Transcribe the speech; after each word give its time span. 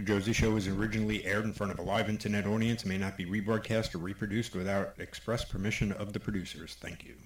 The 0.00 0.06
Josie 0.06 0.32
Show 0.32 0.52
was 0.52 0.66
originally 0.66 1.26
aired 1.26 1.44
in 1.44 1.52
front 1.52 1.72
of 1.72 1.78
a 1.78 1.82
live 1.82 2.08
internet 2.08 2.46
audience 2.46 2.84
and 2.84 2.90
may 2.90 2.96
not 2.96 3.18
be 3.18 3.26
rebroadcast 3.26 3.94
or 3.94 3.98
reproduced 3.98 4.54
without 4.54 4.94
express 4.96 5.44
permission 5.44 5.92
of 5.92 6.14
the 6.14 6.20
producers. 6.20 6.74
Thank. 6.80 7.04
You 7.04 7.16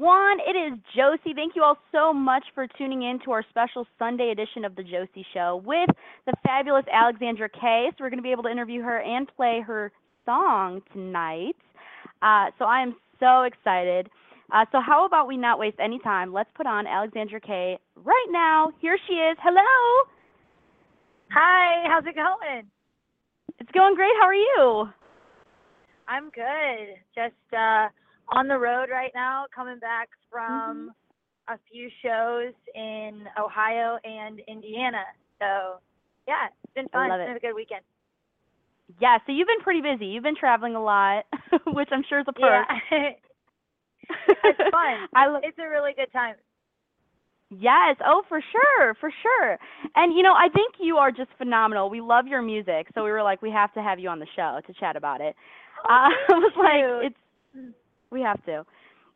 everyone, 0.00 0.38
it 0.46 0.56
is 0.56 0.78
Josie. 0.96 1.34
Thank 1.34 1.54
you 1.54 1.62
all 1.62 1.76
so 1.92 2.10
much 2.10 2.42
for 2.54 2.66
tuning 2.78 3.02
in 3.02 3.18
to 3.24 3.32
our 3.32 3.44
special 3.50 3.86
Sunday 3.98 4.30
edition 4.30 4.64
of 4.64 4.74
The 4.74 4.82
Josie 4.82 5.26
Show 5.34 5.62
with 5.62 5.90
the 6.24 6.32
fabulous 6.42 6.84
Alexandra 6.90 7.50
Kay. 7.50 7.88
So, 7.90 7.96
we're 8.00 8.08
going 8.08 8.18
to 8.18 8.22
be 8.22 8.32
able 8.32 8.44
to 8.44 8.50
interview 8.50 8.80
her 8.80 9.00
and 9.02 9.30
play 9.36 9.60
her 9.66 9.92
song 10.24 10.80
tonight. 10.94 11.56
Uh, 12.22 12.46
so, 12.58 12.64
I 12.64 12.80
am 12.80 12.96
so 13.18 13.42
excited. 13.42 14.08
Uh, 14.50 14.64
so, 14.72 14.80
how 14.80 15.04
about 15.04 15.28
we 15.28 15.36
not 15.36 15.58
waste 15.58 15.76
any 15.78 15.98
time? 15.98 16.32
Let's 16.32 16.50
put 16.54 16.66
on 16.66 16.86
Alexandra 16.86 17.40
Kay 17.40 17.78
right 17.96 18.28
now. 18.30 18.72
Here 18.80 18.96
she 19.06 19.14
is. 19.14 19.36
Hello. 19.42 20.08
Hi, 21.30 21.84
how's 21.88 22.06
it 22.06 22.14
going? 22.14 22.64
It's 23.58 23.70
going 23.72 23.94
great. 23.96 24.14
How 24.18 24.28
are 24.28 24.34
you? 24.34 24.88
I'm 26.08 26.30
good. 26.30 26.96
Just 27.14 27.34
uh 27.52 27.88
on 28.30 28.48
the 28.48 28.58
road 28.58 28.88
right 28.90 29.12
now, 29.14 29.46
coming 29.54 29.78
back 29.78 30.08
from 30.30 30.90
a 31.48 31.56
few 31.70 31.88
shows 32.02 32.52
in 32.74 33.24
Ohio 33.38 33.98
and 34.04 34.40
Indiana. 34.48 35.02
So, 35.38 35.80
yeah, 36.28 36.46
it's 36.64 36.74
been 36.74 36.88
fun. 36.88 37.08
love 37.10 37.20
It's 37.20 37.26
it. 37.26 37.30
been 37.30 37.36
a 37.36 37.52
good 37.52 37.56
weekend. 37.56 37.82
Yeah, 39.00 39.18
so 39.26 39.32
you've 39.32 39.48
been 39.48 39.60
pretty 39.62 39.80
busy. 39.80 40.06
You've 40.06 40.22
been 40.24 40.36
traveling 40.36 40.74
a 40.74 40.82
lot, 40.82 41.24
which 41.66 41.88
I'm 41.92 42.02
sure 42.08 42.20
is 42.20 42.26
a 42.28 42.32
perk. 42.32 42.66
Yeah. 42.90 42.98
it's 44.44 44.58
fun. 44.70 45.08
I 45.14 45.26
lo- 45.26 45.40
It's 45.42 45.58
a 45.58 45.68
really 45.68 45.92
good 45.96 46.12
time. 46.12 46.34
Yes, 47.52 47.96
oh 48.06 48.22
for 48.28 48.40
sure, 48.40 48.94
for 49.00 49.10
sure. 49.22 49.58
And 49.96 50.16
you 50.16 50.22
know, 50.22 50.34
I 50.34 50.48
think 50.54 50.74
you 50.78 50.96
are 50.98 51.10
just 51.10 51.30
phenomenal. 51.36 51.90
We 51.90 52.00
love 52.00 52.28
your 52.28 52.42
music, 52.42 52.86
so 52.94 53.02
we 53.02 53.10
were 53.10 53.24
like, 53.24 53.42
we 53.42 53.50
have 53.50 53.72
to 53.74 53.82
have 53.82 53.98
you 53.98 54.08
on 54.08 54.20
the 54.20 54.26
show 54.36 54.60
to 54.66 54.72
chat 54.74 54.94
about 54.96 55.20
it. 55.20 55.34
Oh, 55.84 55.88
uh, 55.88 56.10
I 56.28 56.38
was 56.38 56.52
you. 56.56 56.62
like, 56.62 57.06
it's 57.10 57.18
we 58.10 58.20
have 58.22 58.44
to. 58.44 58.64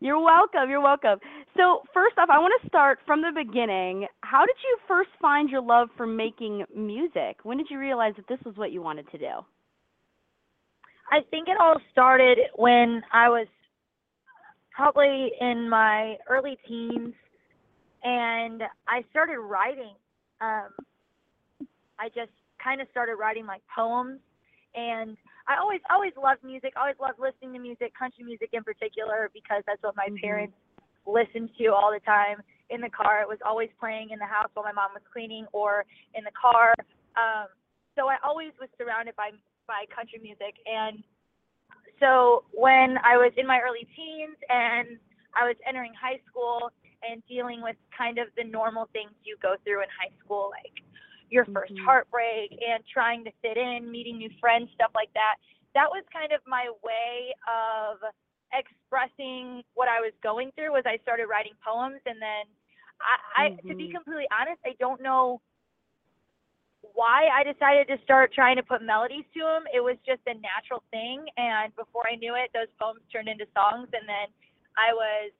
You're 0.00 0.20
welcome. 0.20 0.68
You're 0.68 0.82
welcome. 0.82 1.18
So 1.56 1.82
first 1.94 2.18
off, 2.18 2.28
I 2.30 2.38
want 2.38 2.52
to 2.62 2.68
start 2.68 2.98
from 3.06 3.22
the 3.22 3.32
beginning. 3.34 4.06
How 4.20 4.44
did 4.44 4.56
you 4.62 4.78
first 4.86 5.10
find 5.20 5.48
your 5.48 5.62
love 5.62 5.88
for 5.96 6.06
making 6.06 6.64
music? 6.74 7.38
When 7.42 7.56
did 7.56 7.68
you 7.70 7.78
realize 7.78 8.12
that 8.16 8.28
this 8.28 8.38
was 8.44 8.56
what 8.56 8.72
you 8.72 8.82
wanted 8.82 9.10
to 9.12 9.18
do? 9.18 9.44
I 11.10 11.20
think 11.30 11.48
it 11.48 11.56
all 11.60 11.76
started 11.92 12.38
when 12.56 13.02
I 13.12 13.28
was 13.28 13.46
probably 14.74 15.32
in 15.40 15.68
my 15.70 16.16
early 16.28 16.58
teens 16.66 17.14
and 18.02 18.62
I 18.88 19.04
started 19.10 19.38
writing. 19.38 19.94
Um, 20.40 20.68
I 21.98 22.08
just 22.08 22.32
kind 22.62 22.80
of 22.80 22.88
started 22.90 23.14
writing 23.14 23.46
like 23.46 23.62
poems 23.74 24.20
and 24.74 25.16
I 25.46 25.58
always 25.58 25.80
always 25.90 26.12
loved 26.16 26.42
music, 26.42 26.72
always 26.76 26.96
loved 27.00 27.18
listening 27.18 27.52
to 27.54 27.58
music, 27.58 27.92
country 27.94 28.24
music 28.24 28.50
in 28.52 28.64
particular 28.64 29.30
because 29.32 29.62
that's 29.66 29.82
what 29.82 29.96
my 29.96 30.08
Mhm. 30.08 30.20
parents 30.20 30.56
listened 31.06 31.54
to 31.56 31.66
all 31.68 31.92
the 31.92 32.00
time 32.00 32.42
in 32.70 32.80
the 32.80 32.90
car. 32.90 33.20
It 33.20 33.28
was 33.28 33.40
always 33.42 33.70
playing 33.78 34.10
in 34.10 34.18
the 34.18 34.26
house 34.26 34.50
while 34.54 34.64
my 34.64 34.72
mom 34.72 34.94
was 34.94 35.02
cleaning 35.12 35.46
or 35.52 35.84
in 36.14 36.24
the 36.24 36.32
car. 36.32 36.74
Um, 37.16 37.48
so 37.94 38.08
I 38.08 38.16
always 38.24 38.52
was 38.58 38.68
surrounded 38.78 39.14
by 39.16 39.32
by 39.66 39.86
country 39.86 40.18
music 40.18 40.56
and 40.66 41.02
so 42.00 42.44
when 42.52 42.98
I 42.98 43.16
was 43.16 43.32
in 43.36 43.46
my 43.46 43.60
early 43.60 43.86
teens 43.96 44.36
and 44.48 44.98
I 45.34 45.46
was 45.46 45.56
entering 45.66 45.94
high 45.94 46.20
school 46.28 46.70
and 47.08 47.22
dealing 47.26 47.62
with 47.62 47.76
kind 47.96 48.18
of 48.18 48.28
the 48.36 48.44
normal 48.44 48.86
things 48.92 49.12
you 49.24 49.36
go 49.42 49.56
through 49.64 49.82
in 49.82 49.88
high 49.90 50.12
school, 50.24 50.50
like 50.50 50.82
your 51.30 51.44
1st 51.46 51.72
Mhm. 51.72 51.84
heartbreak 51.84 52.52
and 52.52 52.84
trying 52.86 53.24
to 53.24 53.32
fit 53.42 53.56
in, 53.56 53.90
meeting 53.90 54.18
new 54.18 54.30
friends, 54.40 54.70
stuff 54.74 54.90
like 54.94 55.12
that. 55.14 55.36
That 55.74 55.90
was 55.90 56.04
kind 56.12 56.32
of 56.32 56.40
my 56.46 56.70
way 56.82 57.34
of 57.48 57.98
expressing 58.52 59.62
what 59.74 59.88
I 59.88 60.00
was 60.00 60.12
going 60.22 60.52
through 60.54 60.72
was 60.72 60.84
I 60.86 60.98
started 61.02 61.26
writing 61.26 61.54
poems 61.64 62.00
and 62.06 62.20
then 62.22 62.46
I, 63.02 63.16
I 63.34 63.48
to 63.66 63.74
be 63.74 63.88
Mhm. 63.88 63.92
completely 63.92 64.28
honest, 64.30 64.60
I 64.64 64.74
don't 64.78 65.02
know 65.02 65.40
why 66.92 67.28
I 67.32 67.42
decided 67.42 67.88
to 67.88 67.98
start 68.04 68.32
trying 68.32 68.56
to 68.56 68.62
put 68.62 68.82
melodies 68.82 69.24
to 69.34 69.40
them. 69.40 69.64
It 69.72 69.80
was 69.80 69.96
just 70.06 70.20
a 70.26 70.34
natural 70.34 70.82
thing, 70.90 71.24
and 71.36 71.74
before 71.76 72.04
I 72.06 72.16
knew 72.16 72.34
it, 72.36 72.50
those 72.52 72.68
poems 72.80 73.00
turned 73.10 73.28
into 73.28 73.46
songs, 73.54 73.88
and 73.92 74.06
then 74.06 74.28
I 74.76 74.92
was, 74.92 75.32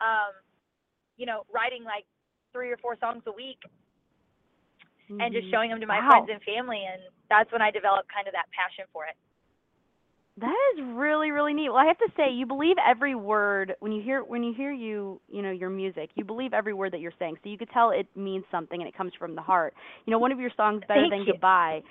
um, 0.00 0.34
you 1.16 1.26
know, 1.26 1.46
writing 1.52 1.84
like 1.84 2.04
three 2.52 2.70
or 2.70 2.76
four 2.78 2.96
songs 3.00 3.22
a 3.26 3.32
week 3.32 3.58
and 5.20 5.32
just 5.32 5.46
Mhm. 5.46 5.50
showing 5.50 5.70
them 5.70 5.80
to 5.80 5.86
my 5.86 6.00
Wow. 6.00 6.10
friends 6.10 6.30
and 6.30 6.42
family, 6.42 6.82
and 6.84 7.02
that's 7.28 7.50
when 7.52 7.62
I 7.62 7.70
developed 7.70 8.08
kind 8.12 8.26
of 8.26 8.34
that 8.34 8.46
passion 8.52 8.84
for 8.92 9.04
it. 9.06 9.16
That 10.38 10.56
is 10.76 10.82
really 10.94 11.30
really 11.30 11.54
neat. 11.54 11.68
Well, 11.68 11.78
I 11.78 11.86
have 11.86 11.98
to 11.98 12.08
say, 12.16 12.32
you 12.32 12.44
believe 12.44 12.76
every 12.84 13.14
word 13.14 13.76
when 13.78 13.92
you 13.92 14.02
hear 14.02 14.22
when 14.24 14.42
you 14.42 14.52
hear 14.52 14.72
you 14.72 15.20
you 15.28 15.42
know 15.42 15.52
your 15.52 15.70
music. 15.70 16.10
You 16.16 16.24
believe 16.24 16.52
every 16.52 16.74
word 16.74 16.92
that 16.92 17.00
you're 17.00 17.12
saying, 17.18 17.36
so 17.42 17.48
you 17.48 17.56
could 17.56 17.70
tell 17.70 17.90
it 17.90 18.08
means 18.16 18.44
something 18.50 18.80
and 18.80 18.88
it 18.88 18.96
comes 18.96 19.12
from 19.16 19.36
the 19.36 19.42
heart. 19.42 19.74
You 20.06 20.10
know, 20.10 20.18
one 20.18 20.32
of 20.32 20.40
your 20.40 20.50
songs, 20.56 20.82
"Better 20.88 21.02
Thank 21.02 21.12
Than 21.12 21.20
you. 21.26 21.32
Goodbye." 21.34 21.82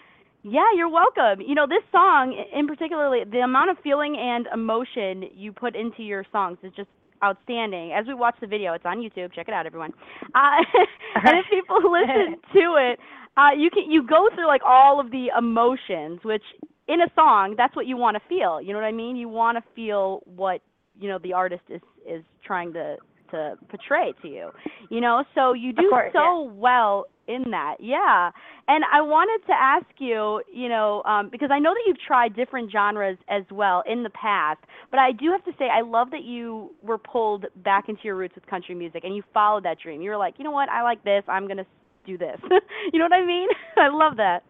Yeah, 0.44 0.69
you're 0.75 0.90
welcome. 0.90 1.40
You 1.40 1.56
know, 1.56 1.66
this 1.66 1.84
song 1.90 2.34
in 2.34 2.68
particularly, 2.68 3.24
the 3.24 3.40
amount 3.40 3.69
of 3.69 3.80
feeling 3.80 4.18
and 4.18 4.45
emotion 4.53 5.24
you 5.34 5.53
put 5.53 5.74
into 5.74 6.03
your 6.03 6.25
songs 6.34 6.57
is 6.63 6.74
just 6.74 6.90
outstanding. 7.23 7.94
As 7.94 8.06
we 8.07 8.13
watch 8.13 8.35
the 8.41 8.47
video, 8.47 8.74
it's 8.74 8.86
on 8.86 8.98
YouTube. 8.98 9.33
Check 9.33 9.48
it 9.48 9.53
out, 9.53 9.65
everyone. 9.65 9.92
Uh, 10.36 10.62
and 11.15 11.38
if 11.38 11.45
people 11.50 11.80
listen 11.92 12.36
to 12.53 12.75
it, 12.77 13.00
uh, 13.38 13.50
you 13.57 13.69
can 13.69 13.89
you 13.89 14.06
go 14.06 14.30
through 14.36 14.48
like 14.48 14.62
all 14.65 15.00
of 15.00 15.12
the 15.12 15.27
emotions, 15.38 16.19
which 16.24 16.44
in 16.88 17.01
a 17.01 17.07
song, 17.15 17.56
that's 17.57 17.75
what 17.75 17.88
you 17.88 17.98
want 17.98 18.15
to 18.15 18.21
feel. 18.27 18.62
You 18.62 18.74
know 18.74 18.80
what 18.80 18.86
I 18.86 18.92
mean? 18.92 19.15
You 19.15 19.30
want 19.30 19.57
to 19.57 19.63
feel 19.75 20.21
what 20.25 20.62
you 21.00 21.09
know 21.09 21.18
the 21.18 21.33
artist 21.33 21.63
is 21.69 21.81
is 22.07 22.24
trying 22.45 22.74
to 22.74 22.98
to 23.31 23.56
portray 23.69 24.13
to 24.21 24.27
you. 24.27 24.51
You 24.89 25.01
know, 25.01 25.24
so 25.33 25.53
you 25.53 25.74
do 25.74 25.89
course, 25.89 26.12
so 26.13 26.51
well 26.56 27.06
in 27.28 27.52
that. 27.52 27.75
Yeah. 27.80 28.31
And 28.68 28.84
I 28.92 29.02
wanted 29.02 29.46
to 29.48 29.54
ask 29.54 29.86
you, 30.00 30.42
you 30.54 30.70
know, 30.70 31.04
um, 31.04 31.30
because 31.30 31.50
I 31.52 31.60
know 31.60 31.74
that 31.74 31.84
you've 31.88 32.00
tried 32.00 32.36
different 32.36 32.72
genres 32.72 33.18
as 33.30 33.44
well 33.52 33.84
in 33.88 34.04
the 34.04 34.10
past, 34.10 34.60
but 34.92 35.00
I 35.00 35.12
do 35.12 35.31
have 35.31 35.44
to 35.46 35.52
say 35.58 35.66
I 35.70 35.81
love 35.81 36.12
that 36.12 36.24
you 36.24 36.72
were 36.81 36.98
pulled 36.98 37.46
back 37.64 37.90
into 37.90 38.02
your 38.04 38.16
roots 38.16 38.36
with 38.36 38.46
country 38.48 38.75
music 38.75 39.04
and 39.04 39.16
you 39.16 39.24
followed 39.34 39.64
that 39.66 39.78
dream. 39.80 40.02
You 40.02 40.12
were 40.12 40.18
like, 40.18 40.36
you 40.38 40.44
know 40.44 40.52
what, 40.52 40.70
I 40.70 40.84
like 40.84 41.04
this. 41.04 41.24
I'm 41.28 41.48
gonna 41.48 41.66
do 42.06 42.18
this. 42.18 42.40
you 42.94 43.00
know 43.00 43.06
what 43.06 43.14
I 43.14 43.25
mean? 43.25 43.48
I 43.78 43.88
love 43.90 44.18
that. 44.18 44.44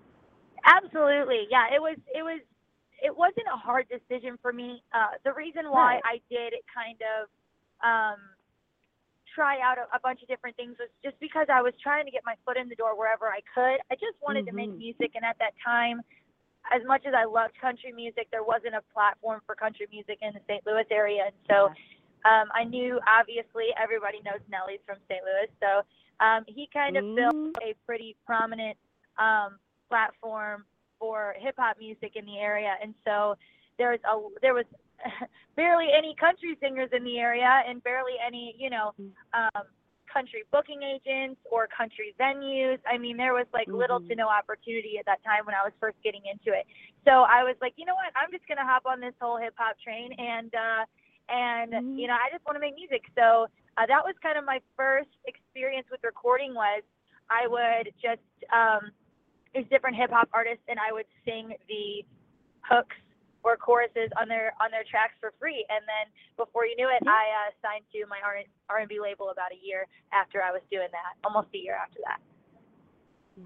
Absolutely. 0.65 1.47
Yeah, 1.49 1.67
it 1.73 1.81
was 1.81 1.97
it 2.13 2.23
was 2.23 2.41
it 3.01 3.15
wasn't 3.15 3.47
a 3.53 3.57
hard 3.57 3.87
decision 3.89 4.37
for 4.41 4.53
me. 4.53 4.83
Uh 4.93 5.17
the 5.23 5.33
reason 5.33 5.69
why 5.71 5.97
Right. 5.97 6.03
I 6.03 6.21
did 6.29 6.53
it 6.53 6.65
kind 6.73 6.99
of 7.01 7.27
um 7.83 8.19
try 9.33 9.59
out 9.61 9.77
a, 9.77 9.85
a 9.95 9.99
bunch 9.99 10.21
of 10.21 10.27
different 10.27 10.55
things 10.55 10.75
was 10.79 10.89
just 11.03 11.19
because 11.19 11.47
I 11.51 11.61
was 11.61 11.73
trying 11.81 12.05
to 12.05 12.11
get 12.11 12.21
my 12.25 12.35
foot 12.45 12.57
in 12.57 12.69
the 12.69 12.75
door 12.75 12.97
wherever 12.97 13.27
I 13.27 13.41
could. 13.53 13.81
I 13.91 13.95
just 13.95 14.21
wanted 14.21 14.45
to 14.45 14.53
make 14.53 14.69
Mhm. 14.69 14.77
music, 14.77 15.11
and 15.15 15.25
at 15.25 15.37
that 15.39 15.53
time, 15.63 16.01
as 16.71 16.83
much 16.85 17.05
as 17.05 17.13
I 17.13 17.25
loved 17.25 17.57
country 17.59 17.91
music, 17.91 18.29
there 18.31 18.43
wasn't 18.43 18.75
a 18.75 18.81
platform 18.93 19.41
for 19.45 19.55
country 19.55 19.87
music 19.91 20.19
in 20.21 20.33
the 20.33 20.39
St. 20.47 20.65
Louis 20.65 20.85
area, 20.91 21.25
and 21.25 21.35
so 21.49 21.73
um, 22.25 22.49
I 22.53 22.63
knew 22.63 23.01
obviously 23.05 23.75
everybody 23.75 24.21
knows 24.23 24.39
Nelly's 24.47 24.79
from 24.85 24.97
St. 25.09 25.21
Louis, 25.25 25.49
so 25.59 25.81
um, 26.23 26.45
he 26.47 26.67
kind 26.67 26.95
of 26.95 27.03
built 27.15 27.35
Mm. 27.35 27.53
a 27.61 27.73
pretty 27.85 28.15
prominent 28.25 28.77
um, 29.17 29.59
platform 29.89 30.65
for 30.99 31.35
hip 31.37 31.55
hop 31.57 31.77
music 31.79 32.15
in 32.15 32.25
the 32.25 32.39
area, 32.39 32.77
and 32.81 32.95
so 33.03 33.35
there's 33.77 33.99
a 34.05 34.21
there 34.41 34.53
was 34.53 34.65
barely 35.55 35.87
any 35.95 36.15
country 36.19 36.57
singers 36.59 36.89
in 36.95 37.03
the 37.03 37.19
area, 37.19 37.61
and 37.67 37.83
barely 37.83 38.13
any 38.25 38.55
you 38.57 38.69
know 38.69 38.93
um, 39.33 39.63
country 40.11 40.43
booking 40.51 40.81
agents 40.83 41.41
or 41.49 41.67
country 41.75 42.13
venues. 42.19 42.77
I 42.85 42.97
mean, 42.97 43.17
there 43.17 43.33
was 43.33 43.47
like 43.53 43.67
little 43.67 43.99
to 44.01 44.13
Mhm. 44.13 44.17
no 44.17 44.27
opportunity 44.29 44.97
at 44.99 45.05
that 45.05 45.23
time 45.23 45.45
when 45.45 45.55
I 45.55 45.63
was 45.63 45.73
first 45.79 45.97
getting 46.03 46.21
into 46.25 46.53
it. 46.57 46.65
So 47.03 47.23
I 47.23 47.43
was 47.43 47.55
like, 47.61 47.73
you 47.77 47.85
know 47.85 47.95
what? 47.95 48.11
I'm 48.15 48.31
just 48.31 48.47
gonna 48.47 48.65
hop 48.65 48.85
on 48.85 48.99
this 48.99 49.15
whole 49.19 49.37
hip 49.37 49.55
hop 49.57 49.79
train 49.79 50.13
and 50.13 50.53
uh, 50.53 50.85
and 51.29 51.73
Mhm. 51.73 51.99
you 51.99 52.07
know 52.07 52.15
I 52.15 52.29
just 52.31 52.45
want 52.45 52.55
to 52.55 52.59
make 52.61 52.75
music. 52.75 53.03
So 53.15 53.47
uh, 53.77 53.85
that 53.87 54.03
was 54.05 54.15
kind 54.21 54.37
of 54.37 54.45
my 54.45 54.61
first 54.75 55.09
experience 55.25 55.87
with 55.89 56.03
recording. 56.03 56.53
Was 56.53 56.83
I 57.29 57.47
would 57.47 57.93
just 58.01 58.21
um, 58.51 58.91
there's 59.53 59.67
different 59.69 59.95
hip 59.95 60.11
hop 60.11 60.29
artists 60.33 60.63
and 60.67 60.79
I 60.79 60.91
would 60.91 61.05
sing 61.25 61.53
the 61.67 62.05
hooks 62.61 62.95
or 63.43 63.55
choruses 63.57 64.09
on 64.19 64.27
their 64.27 64.55
on 64.63 64.71
their 64.71 64.83
tracks 64.87 65.13
for 65.19 65.33
free. 65.39 65.65
And 65.69 65.83
then 65.85 66.11
before 66.35 66.65
you 66.65 66.75
knew 66.75 66.89
it, 66.89 67.03
I 67.07 67.47
uh, 67.47 67.49
signed 67.61 67.85
to 67.93 68.07
my 68.07 68.19
R 68.23 68.39
R 68.69 68.79
and 68.79 68.89
B 68.89 68.99
label 68.99 69.29
about 69.29 69.51
a 69.51 69.59
year 69.59 69.87
after 70.11 70.41
I 70.41 70.51
was 70.51 70.61
doing 70.71 70.89
that, 70.91 71.13
almost 71.23 71.49
a 71.53 71.59
year 71.59 71.75
after 71.75 71.99
that. 72.07 72.19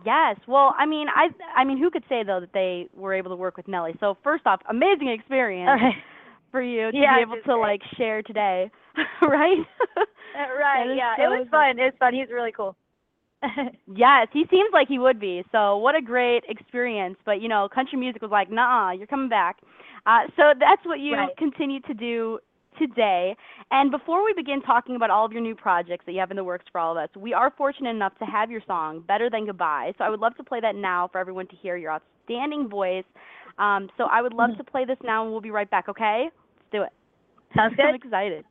Yes. 0.06 0.38
Well, 0.48 0.76
I 0.78 0.86
mean, 0.86 1.08
I 1.10 1.30
I 1.56 1.64
mean, 1.64 1.78
who 1.78 1.90
could 1.90 2.04
say 2.10 2.24
though 2.24 2.40
that 2.42 2.54
they 2.54 2.90
were 2.94 3.14
able 3.14 3.32
to 3.32 3.36
work 3.38 3.58
with 3.58 3.68
Nelly? 3.68 3.96
So 4.00 4.18
first 4.24 4.46
off, 4.46 4.62
amazing 4.70 5.10
experience 5.10 5.82
for 6.52 6.62
you 6.62 6.92
to 6.92 6.98
Yeah, 6.98 7.16
be 7.16 7.22
able 7.22 7.38
to 7.38 7.56
great. 7.56 7.62
like 7.62 7.82
share 7.98 8.22
today, 8.22 8.70
right? 9.22 9.58
Uh, 10.36 10.54
right? 10.60 10.96
Yeah, 10.96 11.16
so 11.18 11.24
it 11.24 11.40
was 11.40 11.48
fun. 11.50 11.80
It 11.80 11.84
was 11.84 11.94
fun. 12.00 12.14
He's 12.14 12.30
really 12.30 12.52
cool. 12.52 12.76
yes, 13.96 14.28
he 14.34 14.46
seems 14.50 14.70
like 14.74 14.88
he 14.88 15.00
would 15.00 15.20
be. 15.20 15.44
So 15.52 15.78
what 15.78 15.96
a 15.96 16.02
great 16.02 16.44
experience. 16.48 17.18
But 17.26 17.42
you 17.42 17.48
know, 17.48 17.70
country 17.74 17.98
music 17.98 18.22
was 18.22 18.32
like, 18.32 18.50
nah, 18.52 18.92
you're 18.92 19.08
coming 19.08 19.30
back. 19.30 19.58
Uh, 20.08 20.20
so 20.38 20.54
that's 20.58 20.84
what 20.86 21.00
you 21.00 21.16
Right. 21.16 21.36
continue 21.38 21.82
to 21.82 21.94
do 21.94 22.40
today. 22.80 23.36
And 23.72 23.92
before 23.92 24.24
we 24.24 24.34
begin 24.34 24.62
talking 24.62 24.96
about 24.96 25.10
all 25.10 25.26
of 25.26 25.34
your 25.34 25.42
new 25.42 25.54
projects 25.56 26.06
that 26.06 26.14
you 26.14 26.20
have 26.20 26.32
in 26.32 26.38
the 26.38 26.44
works 26.44 26.66
for 26.72 26.80
all 26.80 26.92
of 26.94 26.98
us, 26.98 27.10
we 27.18 27.34
are 27.34 27.50
fortunate 27.52 27.90
enough 27.90 28.18
to 28.20 28.26
have 28.26 28.50
your 28.50 28.62
song 28.62 29.02
"Better 29.02 29.30
Than 29.30 29.46
Goodbye." 29.46 29.94
So 29.98 30.06
I 30.06 30.10
would 30.10 30.22
love 30.22 30.36
to 30.38 30.44
play 30.44 30.62
that 30.62 30.76
now 30.76 31.08
for 31.10 31.18
everyone 31.18 31.48
to 31.48 31.56
hear 31.58 31.76
your 31.76 31.92
outstanding 31.92 32.70
voice. 32.70 33.04
Um, 33.58 33.90
so 33.98 34.06
I 34.06 34.22
would 34.22 34.34
love 34.34 34.52
Mhm. 34.52 34.58
to 34.58 34.64
play 34.64 34.86
this 34.86 34.98
now, 35.04 35.24
and 35.24 35.32
we'll 35.32 35.42
be 35.42 35.52
right 35.52 35.70
back. 35.70 35.90
Okay? 35.90 36.30
Let's 36.32 36.70
do 36.72 36.82
it. 36.84 36.94
Sounds 37.56 37.76
good. 37.76 37.86
I'm 37.86 37.96
excited. 37.96 38.46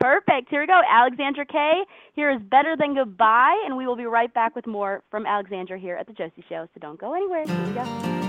Perfect. 0.00 0.48
Here 0.48 0.60
we 0.60 0.66
go. 0.66 0.80
Alexandra 0.88 1.44
Kay. 1.44 1.84
Here 2.14 2.30
is 2.30 2.40
Better 2.42 2.76
Than 2.76 2.94
Goodbye, 2.94 3.60
and 3.66 3.76
we 3.76 3.86
will 3.86 3.96
be 3.96 4.06
right 4.06 4.32
back 4.32 4.56
with 4.56 4.66
more 4.66 5.02
from 5.10 5.26
Alexandra 5.26 5.78
here 5.78 5.96
at 5.96 6.06
the 6.06 6.12
Josie 6.12 6.44
Show. 6.48 6.66
So 6.72 6.80
don't 6.80 6.98
go 6.98 7.12
anywhere. 7.12 7.44
Here 7.44 7.66
we 7.66 7.72
go. 7.74 8.21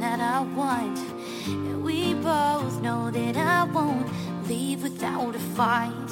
That 0.00 0.18
I 0.18 0.40
want. 0.40 0.98
And 1.46 1.84
we 1.84 2.14
both 2.14 2.80
know 2.80 3.10
that 3.10 3.36
I 3.36 3.64
won't 3.64 4.08
leave 4.48 4.82
without 4.82 5.34
a 5.34 5.38
fight. 5.38 6.10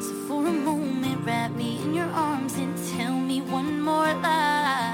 So 0.00 0.12
for 0.28 0.46
a 0.46 0.52
moment, 0.52 1.24
wrap 1.26 1.50
me 1.52 1.82
in 1.82 1.94
your 1.94 2.06
arms 2.06 2.54
and 2.54 2.76
tell 2.96 3.18
me 3.18 3.40
one 3.40 3.80
more 3.80 4.14
lie. 4.14 4.85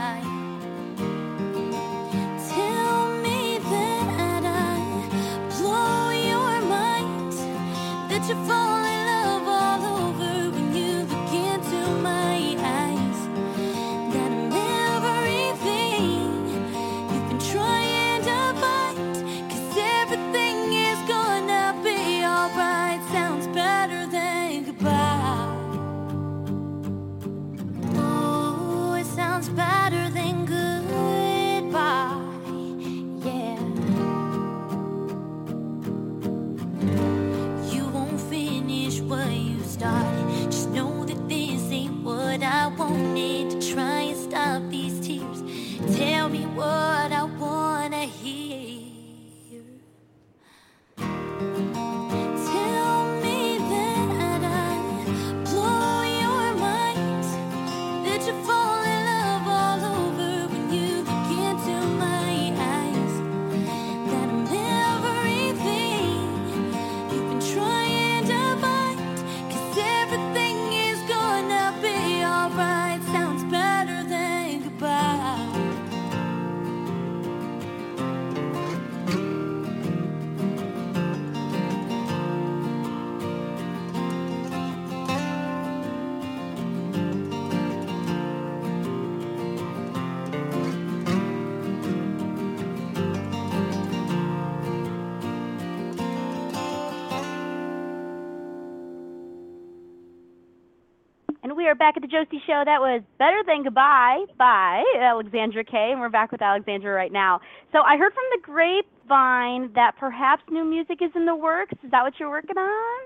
And 101.42 101.56
we 101.56 101.66
are 101.66 101.74
back 101.74 101.94
at 101.96 102.02
the 102.02 102.08
Josie 102.08 102.38
Show. 102.46 102.62
That 102.64 102.78
was 102.78 103.02
Better 103.18 103.42
Than 103.44 103.64
Goodbye 103.64 104.26
by 104.38 104.84
Alexandra 105.00 105.64
Kay, 105.64 105.90
and 105.90 105.98
we're 105.98 106.08
back 106.08 106.30
with 106.30 106.40
Alexandra 106.40 106.92
right 106.94 107.10
now. 107.10 107.40
So 107.72 107.80
I 107.82 107.96
heard 107.98 108.14
from 108.14 108.22
the 108.30 108.40
grapevine 108.46 109.72
that 109.74 109.96
perhaps 109.98 110.42
new 110.50 110.62
music 110.64 110.98
is 111.02 111.10
in 111.16 111.26
the 111.26 111.34
works. 111.34 111.74
Is 111.82 111.90
that 111.90 112.02
what 112.04 112.14
you're 112.20 112.30
working 112.30 112.56
on? 112.56 113.00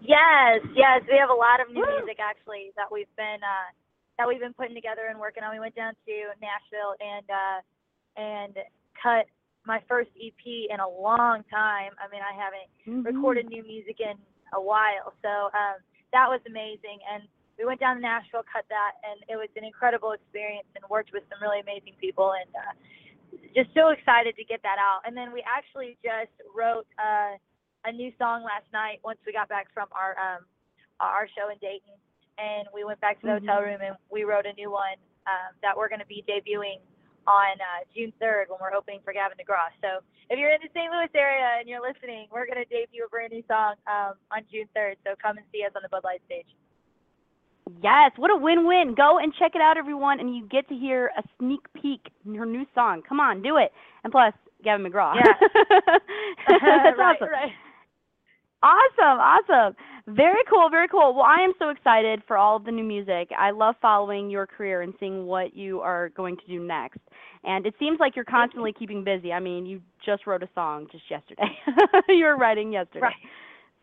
Yes, 0.00 0.60
yes, 0.76 1.00
we 1.08 1.16
have 1.16 1.30
a 1.30 1.38
lot 1.38 1.60
of 1.64 1.72
new 1.72 1.80
Woo. 1.80 1.96
music 2.04 2.18
actually 2.20 2.72
that 2.76 2.92
we've 2.92 3.08
been 3.16 3.40
uh, 3.40 3.68
that 4.18 4.28
we've 4.28 4.40
been 4.40 4.52
putting 4.52 4.74
together 4.74 5.08
and 5.08 5.18
working 5.18 5.42
on. 5.42 5.54
We 5.54 5.60
went 5.60 5.74
down 5.74 5.94
to 6.04 6.14
Nashville 6.42 6.92
and 7.00 7.24
uh, 7.32 7.58
and 8.20 8.52
cut 9.00 9.24
my 9.64 9.80
first 9.88 10.10
EP 10.20 10.42
in 10.68 10.80
a 10.80 10.88
long 10.88 11.46
time. 11.48 11.96
I 11.96 12.10
mean, 12.12 12.20
I 12.20 12.36
haven't 12.36 12.68
Mm-hmm. 12.82 13.06
recorded 13.06 13.46
new 13.46 13.62
music 13.62 14.02
in 14.02 14.18
a 14.52 14.60
while, 14.60 15.14
so 15.22 15.28
um, 15.54 15.78
that 16.12 16.28
was 16.28 16.40
amazing. 16.46 17.00
And 17.08 17.24
we 17.58 17.64
went 17.64 17.80
down 17.80 17.96
to 17.96 18.02
Nashville, 18.02 18.44
cut 18.48 18.64
that, 18.68 19.00
and 19.04 19.20
it 19.28 19.36
was 19.36 19.48
an 19.56 19.64
incredible 19.64 20.12
experience 20.12 20.68
and 20.76 20.84
worked 20.88 21.12
with 21.12 21.24
some 21.28 21.40
really 21.40 21.60
amazing 21.60 21.94
people 22.00 22.32
and 22.32 22.48
uh, 22.54 22.72
just 23.56 23.68
so 23.74 23.90
excited 23.90 24.36
to 24.36 24.44
get 24.44 24.62
that 24.62 24.76
out. 24.80 25.04
And 25.04 25.16
then 25.16 25.32
we 25.32 25.44
actually 25.44 25.98
just 26.02 26.32
wrote. 26.54 26.86
Uh, 26.98 27.36
a 27.84 27.92
new 27.92 28.12
song 28.18 28.44
last 28.44 28.66
night 28.72 29.00
once 29.04 29.18
we 29.26 29.32
got 29.32 29.48
back 29.48 29.66
from 29.74 29.88
our 29.92 30.14
um 30.18 30.44
our 31.00 31.26
show 31.34 31.50
in 31.50 31.58
Dayton 31.58 31.98
and 32.38 32.68
we 32.72 32.84
went 32.84 33.00
back 33.00 33.20
to 33.20 33.26
the 33.26 33.32
hotel 33.42 33.60
room 33.60 33.80
and 33.82 33.96
we 34.10 34.22
wrote 34.22 34.46
a 34.46 34.52
new 34.54 34.70
one 34.70 34.98
um 35.26 35.50
that 35.62 35.76
we're 35.76 35.88
going 35.88 36.00
to 36.00 36.06
be 36.06 36.22
debuting 36.28 36.78
on 37.26 37.54
uh, 37.60 37.84
June 37.94 38.12
3rd 38.20 38.50
when 38.50 38.58
we're 38.60 38.74
opening 38.74 39.00
for 39.04 39.12
Gavin 39.12 39.38
DeGraw. 39.38 39.70
So 39.80 40.02
if 40.30 40.38
you're 40.38 40.50
in 40.50 40.60
the 40.62 40.72
St. 40.74 40.90
Louis 40.90 41.12
area 41.14 41.60
and 41.60 41.68
you're 41.68 41.82
listening, 41.82 42.28
we're 42.32 42.46
going 42.46 42.58
to 42.58 42.68
debut 42.68 43.04
a 43.04 43.08
brand 43.08 43.32
new 43.32 43.42
song 43.48 43.74
um, 43.86 44.14
on 44.30 44.42
June 44.50 44.66
3rd. 44.76 44.96
So 45.04 45.14
come 45.20 45.36
and 45.38 45.46
see 45.52 45.64
us 45.64 45.72
on 45.76 45.82
the 45.82 45.88
Bud 45.88 46.04
Light 46.04 46.22
stage. 46.26 46.48
Yes, 47.82 48.10
what 48.16 48.30
a 48.30 48.36
win-win. 48.36 48.94
Go 48.94 49.18
and 49.18 49.32
check 49.38 49.54
it 49.54 49.60
out, 49.60 49.78
everyone, 49.78 50.20
and 50.20 50.34
you 50.34 50.46
get 50.48 50.68
to 50.68 50.74
hear 50.74 51.10
a 51.16 51.22
sneak 51.38 51.60
peek 51.74 52.10
in 52.26 52.34
her 52.34 52.46
new 52.46 52.66
song. 52.74 53.02
Come 53.08 53.20
on, 53.20 53.42
do 53.42 53.56
it. 53.56 53.72
And 54.04 54.12
plus, 54.12 54.34
Gavin 54.64 54.84
McGraw. 54.84 55.14
Yeah. 55.14 55.32
That's 56.48 56.98
right, 56.98 57.16
awesome. 57.16 57.28
right. 57.28 57.52
Awesome, 58.62 59.18
awesome. 59.18 59.76
Very 60.06 60.42
cool, 60.50 60.68
very 60.68 60.88
cool. 60.88 61.14
Well, 61.14 61.24
I 61.24 61.42
am 61.42 61.52
so 61.58 61.68
excited 61.68 62.22
for 62.26 62.36
all 62.36 62.56
of 62.56 62.64
the 62.64 62.72
new 62.72 62.82
music. 62.82 63.30
I 63.38 63.52
love 63.52 63.76
following 63.80 64.30
your 64.30 64.46
career 64.46 64.82
and 64.82 64.94
seeing 64.98 65.26
what 65.26 65.56
you 65.56 65.80
are 65.80 66.08
going 66.10 66.36
to 66.36 66.46
do 66.46 66.58
next. 66.60 66.98
And 67.44 67.66
it 67.66 67.74
seems 67.78 68.00
like 68.00 68.16
you're 68.16 68.24
constantly 68.24 68.72
keeping 68.72 69.04
busy. 69.04 69.32
I 69.32 69.40
mean, 69.40 69.64
you 69.66 69.80
just 70.04 70.26
wrote 70.26 70.42
a 70.42 70.48
song 70.54 70.86
just 70.90 71.04
yesterday. 71.10 71.56
you 72.08 72.24
were 72.24 72.36
writing 72.36 72.72
yesterday. 72.72 73.00
Right. 73.02 73.14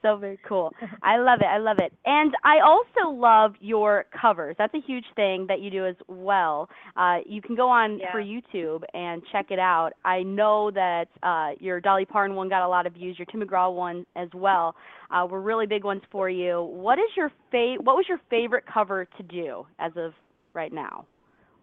So 0.02 0.16
very 0.18 0.40
cool. 0.48 0.72
I 1.04 1.18
love 1.18 1.40
it. 1.42 1.46
I 1.46 1.58
love 1.58 1.78
it. 1.80 1.92
And 2.06 2.34
I 2.44 2.60
also 2.60 3.10
love 3.10 3.54
your 3.60 4.06
covers. 4.20 4.56
That's 4.58 4.74
a 4.74 4.82
huge 4.86 5.06
thing 5.16 5.46
that 5.48 5.60
you 5.62 5.70
do 5.70 5.86
as 5.86 5.96
well. 6.08 6.70
Uh, 6.96 7.18
you 7.26 7.42
can 7.42 7.56
go 7.56 7.70
on 7.70 8.00
Yeah. 8.00 8.12
for 8.12 8.22
YouTube 8.22 8.84
and 8.94 9.22
check 9.32 9.52
it 9.52 9.60
out. 9.60 9.92
I 10.06 10.24
know 10.24 10.72
that 10.72 11.06
uh, 11.24 11.52
your 11.60 11.80
Dolly 11.82 12.06
Parton 12.06 12.36
one 12.36 12.50
got 12.50 12.66
a 12.66 12.68
lot 12.68 12.86
of 12.86 12.94
views. 12.94 13.18
Your 13.20 13.26
Tim 13.26 13.42
McGraw 13.42 13.74
one 13.74 14.06
as 14.16 14.30
well 14.34 14.76
uh, 15.12 15.26
were 15.26 15.42
really 15.42 15.66
big 15.66 15.84
ones 15.84 16.02
for 16.12 16.30
you. 16.30 16.62
What 16.64 16.98
is 17.00 17.10
your 17.16 17.30
fa- 17.52 17.82
What 17.82 17.96
was 17.96 18.06
your 18.08 18.20
favorite 18.30 18.64
cover 18.72 19.06
to 19.18 19.24
do 19.24 19.66
as 19.80 19.92
of 19.96 20.14
right 20.54 20.72
now? 20.72 21.06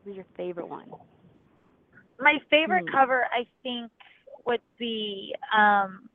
What 0.03 0.11
was 0.11 0.17
your 0.17 0.27
favorite 0.37 0.69
one? 0.69 0.91
My 2.19 2.39
favorite 2.51 2.85
Hmm. 2.85 2.91
cover, 2.91 3.25
I 3.33 3.47
think, 3.63 3.91
would 4.47 4.61
be 4.79 5.35
um, 5.57 6.09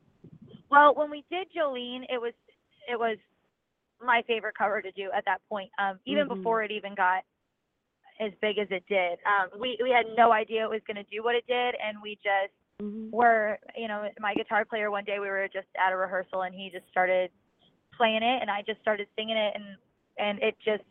well, 0.71 0.95
when 0.95 1.11
we 1.11 1.23
did 1.29 1.47
Jolene, 1.55 2.03
it 2.09 2.19
was 2.19 2.33
it 2.87 2.97
was 2.97 3.17
my 4.03 4.23
favorite 4.25 4.55
cover 4.57 4.81
to 4.81 4.91
do 4.93 5.11
at 5.15 5.25
that 5.25 5.41
point. 5.47 5.69
Um, 5.77 5.99
even 6.05 6.25
Mhm. 6.25 6.29
before 6.29 6.63
it 6.63 6.71
even 6.71 6.95
got 6.95 7.23
as 8.19 8.33
big 8.41 8.57
as 8.57 8.67
it 8.71 8.85
did, 8.87 9.19
um, 9.25 9.49
we 9.59 9.77
we 9.83 9.91
had 9.91 10.07
no 10.17 10.31
idea 10.31 10.63
it 10.63 10.69
was 10.69 10.81
going 10.87 10.97
to 10.97 11.03
do 11.11 11.21
what 11.23 11.35
it 11.35 11.45
did, 11.47 11.75
and 11.75 12.01
we 12.01 12.15
just 12.15 12.53
Mm-hmm. 12.81 13.11
were 13.15 13.59
you 13.77 13.87
know 13.87 14.09
my 14.19 14.33
guitar 14.33 14.65
player 14.65 14.89
one 14.89 15.03
day 15.03 15.19
we 15.19 15.29
were 15.29 15.47
just 15.53 15.67
at 15.77 15.93
a 15.93 15.95
rehearsal 15.95 16.41
and 16.43 16.55
he 16.55 16.71
just 16.71 16.87
started 16.89 17.29
playing 17.95 18.23
it 18.23 18.41
and 18.41 18.49
I 18.49 18.63
just 18.63 18.81
started 18.81 19.07
singing 19.15 19.37
it 19.37 19.53
and 19.53 19.77
and 20.17 20.41
it 20.41 20.57
just 20.65 20.81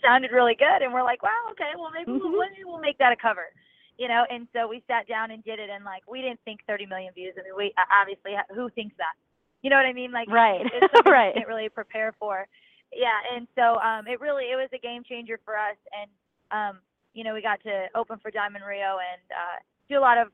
sounded 0.00 0.32
really 0.32 0.54
good 0.54 0.80
and 0.80 0.94
we're 0.94 1.02
like 1.02 1.22
wow 1.22 1.48
okay 1.50 1.72
well 1.76 1.90
maybe 1.92 2.10
Mhm. 2.10 2.20
we'll 2.20 2.40
maybe 2.40 2.64
we'll 2.64 2.78
make 2.80 2.96
that 2.96 3.12
a 3.12 3.16
cover 3.16 3.52
you 3.98 4.08
know 4.08 4.24
and 4.30 4.46
so 4.52 4.66
we 4.68 4.82
sat 4.86 5.06
down 5.08 5.30
and 5.30 5.42
did 5.44 5.58
it 5.58 5.70
and 5.70 5.84
like 5.84 6.02
we 6.08 6.20
didn't 6.22 6.40
think 6.44 6.60
30 6.66 6.86
million 6.86 7.12
views. 7.14 7.34
I 7.38 7.42
mean 7.44 7.56
we 7.56 7.72
obviously 7.90 8.32
who 8.54 8.68
thinks 8.70 8.94
that? 8.98 9.14
You 9.62 9.70
know 9.70 9.76
what 9.76 9.86
I 9.86 9.92
mean? 9.92 10.12
Like 10.12 10.30
Right. 10.30 10.60
it's 10.64 10.92
something 10.94 11.12
Right. 11.12 11.34
you 11.34 11.40
can't 11.40 11.48
really 11.48 11.68
prepare 11.68 12.12
for. 12.18 12.46
Yeah 12.92 13.18
and 13.34 13.46
so 13.54 13.78
um 13.80 14.06
it 14.06 14.20
really 14.20 14.44
it 14.52 14.56
was 14.56 14.68
a 14.72 14.78
game 14.78 15.02
changer 15.02 15.38
for 15.44 15.56
us 15.56 15.76
and 15.92 16.10
um 16.52 16.78
you 17.14 17.24
know 17.24 17.34
we 17.34 17.42
got 17.42 17.62
to 17.64 17.86
open 17.94 18.18
for 18.18 18.30
Diamond 18.30 18.64
Rio 18.66 18.98
and 19.00 19.22
uh 19.32 19.58
do 19.88 19.98
a 19.98 20.04
lot 20.04 20.18
of 20.18 20.28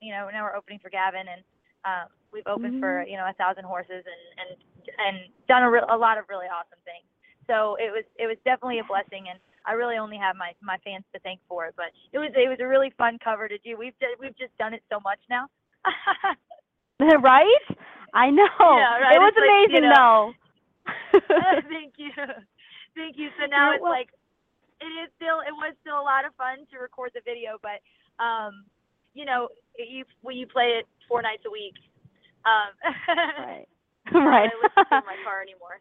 you 0.00 0.12
know 0.14 0.28
now 0.32 0.44
we're 0.44 0.56
opening 0.56 0.78
for 0.78 0.90
Gavin 0.90 1.26
and 1.28 1.42
um 1.84 2.08
we've 2.32 2.46
opened 2.46 2.80
for 2.80 3.02
you 3.08 3.16
know 3.16 3.26
a 3.28 3.32
thousand 3.34 3.64
horses 3.64 4.04
and 4.06 4.22
and 4.40 4.50
and 5.06 5.16
done 5.48 5.62
a, 5.62 5.70
re- 5.70 5.84
a 5.90 5.96
lot 5.96 6.16
of 6.18 6.24
really 6.28 6.46
awesome 6.46 6.78
things. 6.84 7.04
So 7.46 7.76
it 7.80 7.90
was 7.92 8.04
it 8.16 8.26
was 8.26 8.36
definitely 8.44 8.78
a 8.78 8.84
blessing 8.84 9.28
and 9.28 9.38
I 9.68 9.72
really 9.72 9.98
only 9.98 10.16
have 10.16 10.34
my 10.36 10.52
my 10.62 10.78
fans 10.84 11.04
to 11.12 11.20
thank 11.20 11.40
for 11.48 11.66
it 11.66 11.74
but 11.76 11.86
it 12.12 12.18
was 12.18 12.30
it 12.34 12.48
was 12.48 12.58
a 12.60 12.66
really 12.66 12.90
fun 12.96 13.18
cover 13.22 13.46
to 13.48 13.58
do 13.58 13.76
we've 13.78 13.92
d- 14.00 14.16
we've 14.18 14.36
just 14.38 14.56
done 14.58 14.72
it 14.74 14.82
so 14.90 14.98
much 15.04 15.20
now 15.28 15.46
right? 17.22 17.66
I 18.14 18.30
know. 18.30 18.48
Yeah, 18.58 18.98
right. 18.98 19.14
It 19.16 19.20
was 19.20 19.32
It's 19.36 19.38
like, 19.38 19.70
you 19.70 19.78
amazing, 19.78 19.88
know- 19.90 20.32
though. 20.34 20.34
thank 21.68 21.92
you 21.98 22.10
thank 22.96 23.16
you 23.18 23.28
so 23.38 23.44
now 23.46 23.72
it's 23.74 23.82
like 23.82 24.08
it 24.80 24.88
is 25.04 25.10
still 25.16 25.40
it 25.44 25.52
was 25.52 25.74
still 25.82 26.00
a 26.00 26.06
lot 26.06 26.24
of 26.24 26.34
fun 26.40 26.64
to 26.72 26.78
record 26.78 27.10
the 27.14 27.20
video 27.28 27.58
but 27.60 27.84
um 28.24 28.64
you 29.14 29.24
know 29.26 29.48
you 29.76 30.04
when 30.22 30.36
you 30.36 30.46
play 30.46 30.80
it 30.80 30.86
four 31.06 31.20
nights 31.20 31.42
a 31.46 31.50
week 31.50 31.74
um 32.48 32.72
right. 33.44 33.68
I 34.06 34.10
don't 34.12 34.24
right. 34.24 34.48
listen 34.64 34.84
to 34.88 34.96
in 34.96 35.04
my 35.04 35.18
car 35.24 35.42
anymore 35.44 35.76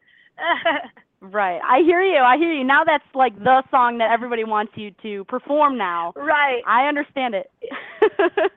right. 1.21 1.59
I 1.67 1.81
hear 1.83 2.01
you. 2.01 2.19
I 2.19 2.37
hear 2.37 2.51
you. 2.53 2.63
Now 2.63 2.83
that's 2.83 3.03
like 3.13 3.37
the 3.39 3.63
song 3.71 3.97
that 3.99 4.11
everybody 4.11 4.43
wants 4.43 4.73
you 4.75 4.91
to 5.03 5.23
perform 5.25 5.77
now. 5.77 6.13
right 6.15 6.61
I 6.67 6.87
understand 6.87 7.35
it. 7.35 7.49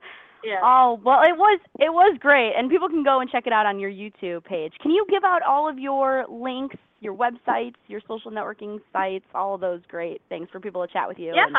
yeah 0.44 0.60
Oh 0.62 1.00
well, 1.04 1.20
it 1.22 1.36
was 1.36 1.60
it 1.78 1.90
was 1.92 2.16
great, 2.20 2.52
and 2.56 2.70
people 2.70 2.88
can 2.88 3.04
go 3.04 3.20
and 3.20 3.30
check 3.30 3.46
it 3.46 3.52
out 3.52 3.66
on 3.66 3.78
your 3.78 3.90
YouTube 3.90 4.44
page. 4.44 4.72
Can 4.80 4.90
you 4.90 5.04
give 5.10 5.24
out 5.24 5.42
all 5.42 5.68
of 5.68 5.78
your 5.78 6.24
links, 6.30 6.76
your 7.00 7.14
websites, 7.14 7.74
your 7.88 8.00
social 8.08 8.30
networking 8.30 8.78
sites, 8.92 9.24
all 9.34 9.54
of 9.54 9.60
those 9.60 9.80
great 9.88 10.20
things 10.28 10.48
for 10.52 10.60
people 10.60 10.86
to 10.86 10.92
chat 10.92 11.06
with 11.08 11.18
you 11.18 11.32
yeah 11.34 11.44
and 11.46 11.56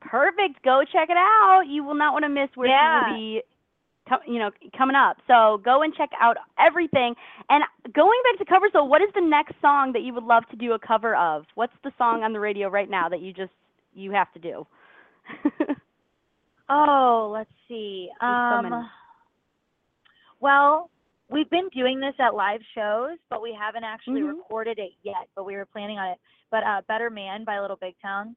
Perfect. 0.00 0.62
Go 0.64 0.82
check 0.92 1.08
it 1.10 1.16
out. 1.16 1.62
You 1.68 1.84
will 1.84 1.94
not 1.94 2.12
want 2.12 2.24
to 2.24 2.28
miss 2.28 2.50
where 2.56 2.68
she 2.68 2.72
Yeah. 2.72 3.08
will 3.08 3.16
be, 3.16 3.42
you 4.26 4.38
know, 4.38 4.50
coming 4.76 4.96
up. 4.96 5.16
So 5.26 5.58
go 5.64 5.82
and 5.82 5.94
check 5.94 6.10
out 6.20 6.36
everything. 6.58 7.14
And 7.48 7.64
going 7.94 8.20
back 8.24 8.38
to 8.38 8.44
covers, 8.52 8.70
so 8.72 8.84
what 8.84 9.00
is 9.00 9.08
the 9.14 9.20
next 9.22 9.54
song 9.62 9.92
that 9.92 10.02
you 10.02 10.12
would 10.12 10.24
love 10.24 10.44
to 10.50 10.56
do 10.56 10.72
a 10.72 10.78
cover 10.78 11.14
of? 11.16 11.46
What's 11.54 11.72
the 11.84 11.92
song 11.96 12.22
on 12.22 12.32
the 12.32 12.40
radio 12.40 12.68
right 12.68 12.90
now 12.90 13.08
that 13.08 13.20
you 13.20 13.32
just 13.32 13.52
you 13.94 14.10
have 14.10 14.30
to 14.32 14.38
do? 14.40 14.66
Oh, 16.74 17.30
let's 17.32 17.50
see. 17.68 18.08
So. 18.20 18.26
Um, 18.26 18.90
well, 20.40 20.90
we've 21.28 21.50
been 21.50 21.68
doing 21.68 22.00
this 22.00 22.14
at 22.18 22.34
live 22.34 22.60
shows, 22.74 23.18
but 23.28 23.42
we 23.42 23.52
haven't 23.58 23.84
actually 23.84 24.22
Mhm. 24.22 24.38
recorded 24.38 24.78
it 24.78 24.92
yet. 25.02 25.28
But 25.34 25.44
we 25.44 25.54
were 25.56 25.66
planning 25.66 25.98
on 25.98 26.08
it. 26.08 26.18
But 26.50 26.64
uh, 26.64 26.80
"Better 26.88 27.10
Man" 27.10 27.44
by 27.44 27.60
Little 27.60 27.76
Big 27.76 27.94
Town. 28.00 28.36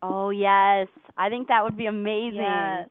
oh 0.00 0.30
yes, 0.30 0.86
I 1.16 1.28
think 1.28 1.48
that 1.48 1.64
would 1.64 1.76
be 1.76 1.86
amazing. 1.86 2.38
Yes. 2.40 2.88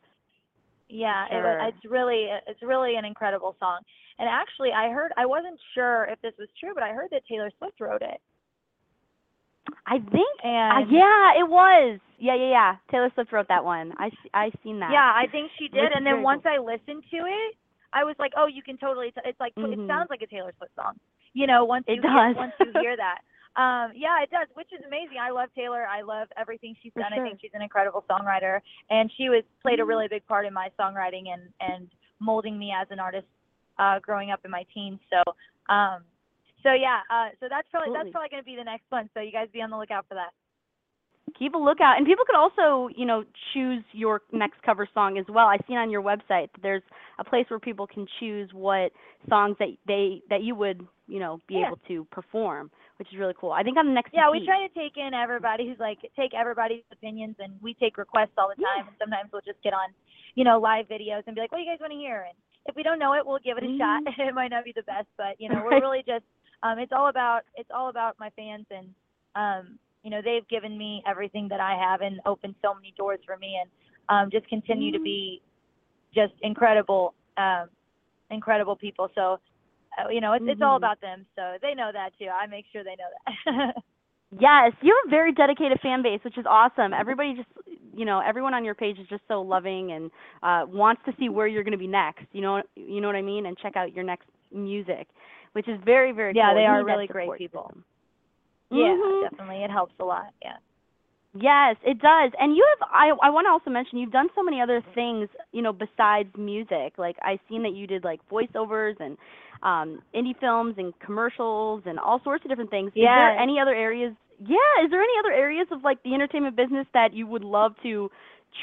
Yeah, 0.90 1.28
Sure. 1.30 1.44
was, 1.60 1.74
it's 1.74 1.86
really 1.86 2.26
it's 2.48 2.62
really 2.62 2.96
an 2.96 3.06
incredible 3.06 3.56
song. 3.60 3.80
And 4.20 4.28
actually, 4.28 4.74
I 4.74 4.90
heard 4.90 5.14
I 5.18 5.26
wasn't 5.26 5.60
sure 5.74 6.06
if 6.06 6.20
this 6.22 6.34
was 6.38 6.50
true, 6.60 6.74
but 6.74 6.84
I 6.84 6.92
heard 6.92 7.10
that 7.12 7.26
Taylor 7.26 7.50
Swift 7.58 7.80
wrote 7.80 8.02
it. 8.02 8.22
I 9.86 10.00
think. 10.00 10.30
Uh, 10.44 10.84
yeah, 10.90 11.38
it 11.40 11.48
was. 11.48 12.00
Yeah, 12.20 12.36
yeah, 12.36 12.50
yeah. 12.50 12.76
Taylor 12.92 13.10
Swift 13.14 13.32
wrote 13.32 13.48
that 13.50 13.64
one. 13.64 13.94
I 13.98 14.10
I 14.34 14.52
seen 14.64 14.80
that. 14.80 14.92
Yeah, 14.92 15.12
I 15.14 15.28
think 15.32 15.52
she 15.60 15.68
did. 15.68 15.92
And 15.94 16.06
then 16.06 16.24
once 16.24 16.44
I 16.46 16.58
listened 16.58 17.04
to 17.12 17.18
it, 17.18 17.56
I 17.94 18.04
was 18.04 18.16
like, 18.20 18.34
oh, 18.38 18.48
you 18.48 18.64
can 18.64 18.78
totally. 18.78 19.12
T- 19.12 19.22
it's 19.26 19.40
like 19.40 19.54
Mhm. 19.56 19.74
it 19.74 19.88
sounds 19.88 20.10
like 20.10 20.22
a 20.22 20.28
Taylor 20.28 20.54
Swift 20.58 20.76
song. 20.76 21.00
You 21.34 21.48
know, 21.48 21.66
once 21.66 21.86
It 21.88 21.96
you 21.96 22.02
does. 22.02 22.12
Hear, 22.12 22.34
once 22.36 22.54
you 22.60 22.72
hear 22.82 22.96
that. 23.06 23.20
Um, 23.56 23.92
yeah, 23.96 24.22
it 24.22 24.30
does, 24.30 24.48
which 24.54 24.72
is 24.72 24.84
amazing. 24.86 25.18
I 25.20 25.32
love 25.32 25.50
Taylor. 25.56 25.88
I 25.88 26.02
love 26.02 26.28
everything 26.38 26.76
she's 26.82 26.94
For 26.94 27.00
done. 27.02 27.12
sure. 27.14 27.26
I 27.26 27.28
think 27.28 27.42
she's 27.42 27.54
an 27.56 27.62
incredible 27.64 28.04
songwriter, 28.10 28.62
and 28.90 29.12
she 29.18 29.30
was 29.30 29.44
played 29.64 29.80
a 29.80 29.84
Mhm. 29.84 29.88
really 29.88 30.08
big 30.08 30.26
part 30.28 30.46
in 30.46 30.54
my 30.54 30.70
songwriting 30.80 31.30
and 31.30 31.52
and 31.60 31.90
molding 32.20 32.58
me 32.58 32.72
as 32.72 32.90
an 32.92 33.00
artist 33.00 33.28
uh, 33.80 34.00
growing 34.00 34.32
up 34.32 34.44
in 34.46 34.50
my 34.52 34.64
teens. 34.74 35.00
So, 35.10 35.22
um, 35.74 36.04
so 36.68 36.74
yeah, 36.76 37.00
uh, 37.10 37.32
so 37.40 37.48
that's 37.50 37.68
probably 37.72 37.88
Absolutely. 37.88 38.12
that's 38.12 38.12
probably 38.12 38.30
going 38.30 38.44
to 38.44 38.50
be 38.52 38.56
the 38.60 38.68
next 38.68 38.86
one. 38.92 39.08
So 39.16 39.22
you 39.24 39.32
guys 39.32 39.48
be 39.54 39.62
on 39.64 39.72
the 39.72 39.78
lookout 39.80 40.06
for 40.08 40.16
that. 40.16 40.36
keep 41.38 41.54
a 41.54 41.58
lookout 41.58 41.98
and 41.98 42.06
people 42.06 42.26
could 42.26 42.36
also 42.36 42.90
you 42.96 43.06
know 43.06 43.24
choose 43.54 43.84
your 43.92 44.22
next 44.32 44.62
cover 44.64 44.88
song 44.94 45.18
as 45.18 45.26
well 45.30 45.46
i 45.48 45.58
seen 45.68 45.78
on 45.78 45.90
your 45.90 46.02
website 46.02 46.50
that 46.54 46.62
there's 46.64 46.82
a 47.20 47.24
place 47.24 47.46
where 47.50 47.60
people 47.60 47.86
can 47.86 48.08
choose 48.20 48.50
what 48.54 48.92
songs 49.30 49.56
that 49.60 49.68
they 49.88 50.22
that 50.30 50.42
you 50.42 50.56
would 50.56 50.86
you 51.08 51.20
know 51.20 51.40
be 51.48 51.56
Yeah. 51.60 51.68
able 51.68 51.78
to 51.88 52.06
perform 52.12 52.72
which 52.98 53.08
is 53.12 53.20
really 53.20 53.34
cool 53.40 53.52
i 53.52 53.62
think 53.62 53.78
on 53.78 53.86
the 53.86 53.92
next 53.94 54.14
Yeah, 54.14 54.32
we 54.32 54.44
try 54.46 54.66
to 54.66 54.74
take 54.74 54.98
in 54.98 55.14
everybody 55.14 55.68
who's 55.68 55.80
like 55.80 56.00
take 56.16 56.34
everybody's 56.34 56.84
opinions, 56.92 57.36
and 57.40 57.54
we 57.62 57.74
take 57.76 57.98
requests 57.98 58.34
all 58.38 58.50
the 58.50 58.56
Yeah. 58.56 58.68
time. 58.78 58.88
And 58.88 58.96
sometimes 58.98 59.30
we'll 59.32 59.46
just 59.46 59.62
get 59.64 59.74
on, 59.74 59.90
you 60.36 60.44
know, 60.44 60.60
live 60.60 60.88
videos 60.88 61.24
and 61.28 61.36
be 61.36 61.42
like, 61.42 61.52
"What 61.52 61.60
do 61.60 61.64
you 61.64 61.70
guys 61.70 61.80
want 61.80 61.92
to 61.94 62.00
hear?" 62.00 62.26
And 62.28 62.38
if 62.66 62.76
we 62.76 62.84
don't 62.84 63.00
know 63.00 63.14
it, 63.14 63.26
we'll 63.26 63.40
give 63.44 63.58
it 63.58 63.64
a 63.64 63.78
shot. 63.78 64.02
it 64.18 64.34
might 64.34 64.50
not 64.50 64.64
be 64.66 64.74
the 64.74 64.84
best, 64.84 65.08
but 65.18 65.40
you 65.40 65.50
know, 65.50 65.62
we're 65.66 65.80
really 65.80 66.04
just 66.08 66.26
um, 66.64 66.80
it's 66.80 66.92
all 66.92 67.10
about 67.10 67.42
it's 67.56 67.70
all 67.74 67.90
about 67.90 68.16
my 68.20 68.30
fans, 68.36 68.66
and 68.72 68.88
um, 69.36 69.78
you 70.04 70.10
know, 70.10 70.22
they've 70.24 70.48
given 70.48 70.78
me 70.78 71.04
everything 71.08 71.48
that 71.50 71.60
I 71.60 71.76
have 71.78 72.02
and 72.02 72.20
opened 72.26 72.56
so 72.62 72.74
many 72.74 72.94
doors 72.98 73.20
for 73.26 73.38
me, 73.38 73.60
and 73.62 73.70
um, 74.10 74.30
just 74.32 74.48
continue 74.48 74.92
to 74.92 75.00
Mhm. 75.00 75.02
be 75.02 75.42
just 76.14 76.34
incredible, 76.42 77.14
um, 77.38 77.70
incredible 78.30 78.76
people. 78.76 79.10
So. 79.16 79.40
Uh, 79.98 80.10
you 80.10 80.22
know, 80.22 80.34
it's 80.34 80.46
it's 80.48 80.62
all 80.62 80.76
Mhm. 80.76 80.78
about 80.78 81.02
them, 81.02 81.26
so 81.36 81.58
they 81.62 81.74
know 81.74 81.90
that 81.92 82.12
too. 82.20 82.28
I 82.28 82.46
make 82.48 82.66
sure 82.72 82.84
they 82.84 82.96
know 82.96 83.10
that. 83.26 83.74
yes 84.40 84.72
you 84.82 84.96
have 85.04 85.10
a 85.10 85.10
very 85.10 85.32
dedicated 85.34 85.80
fan 85.82 86.02
base 86.02 86.20
which 86.24 86.38
is 86.38 86.46
awesome 86.48 86.94
everybody 86.94 87.34
just 87.36 87.48
you 87.96 88.06
know 88.06 88.20
everyone 88.20 88.54
on 88.54 88.64
your 88.64 88.76
page 88.76 88.98
is 89.00 89.08
just 89.08 89.22
so 89.28 89.42
loving 89.42 89.92
and 89.92 90.12
uh 90.44 90.66
wants 90.68 91.02
to 91.06 91.14
see 91.20 91.30
where 91.30 91.48
you're 91.48 91.64
going 91.64 91.72
to 91.72 91.78
be 91.78 91.88
next 91.88 92.24
you 92.34 92.42
know 92.42 92.62
you 92.76 93.00
know 93.02 93.08
what 93.08 93.16
i 93.16 93.22
mean 93.22 93.46
and 93.46 93.58
check 93.58 93.76
out 93.76 93.94
your 93.94 94.04
next 94.04 94.28
music 94.54 95.08
which 95.58 95.68
is 95.68 95.80
very 95.84 96.12
very 96.14 96.34
Yeah, 96.36 96.54
cool. 96.54 96.56
they 96.62 96.66
are 96.68 96.84
really 96.86 97.08
great 97.08 97.34
people. 97.38 97.64
system. 97.68 97.84
Yeah, 98.70 98.94
Mhm. 98.94 99.22
definitely. 99.32 99.64
It 99.64 99.72
helps 99.72 99.96
a 100.00 100.06
lot. 100.06 100.28
Yeah. 100.42 100.58
Yes, 101.34 101.76
it 101.84 102.00
does. 102.00 102.32
And 102.40 102.56
you 102.56 102.64
have 102.74 102.90
I 102.92 103.10
I 103.28 103.30
want 103.30 103.46
to 103.46 103.52
also 103.52 103.70
mention 103.70 103.98
you've 103.98 104.12
done 104.20 104.30
so 104.36 104.44
many 104.44 104.62
other 104.62 104.82
things, 104.96 105.30
you 105.52 105.62
know, 105.62 105.74
besides 105.74 106.30
music. 106.38 106.98
Like 106.98 107.18
I've 107.24 107.40
seen 107.50 107.64
that 107.64 107.74
you 107.74 107.86
did 107.88 108.04
like 108.04 108.20
voiceovers 108.30 108.96
and 109.00 109.18
um 109.64 110.02
indie 110.16 110.38
films 110.40 110.76
and 110.78 110.94
commercials 111.00 111.84
and 111.86 112.00
all 112.00 112.20
sorts 112.24 112.44
of 112.46 112.50
different 112.50 112.70
things. 112.72 112.92
Is 112.96 113.02
there 113.18 113.32
any 113.38 113.60
other 113.60 113.76
areas? 113.76 114.14
Yeah, 114.40 114.74
is 114.84 114.90
there 114.92 115.02
any 115.02 115.18
other 115.20 115.34
areas 115.34 115.68
of 115.72 115.84
like 115.84 116.02
the 116.04 116.14
entertainment 116.14 116.56
business 116.56 116.88
that 116.94 117.14
you 117.14 117.26
would 117.28 117.44
love 117.44 117.74
to 117.84 118.10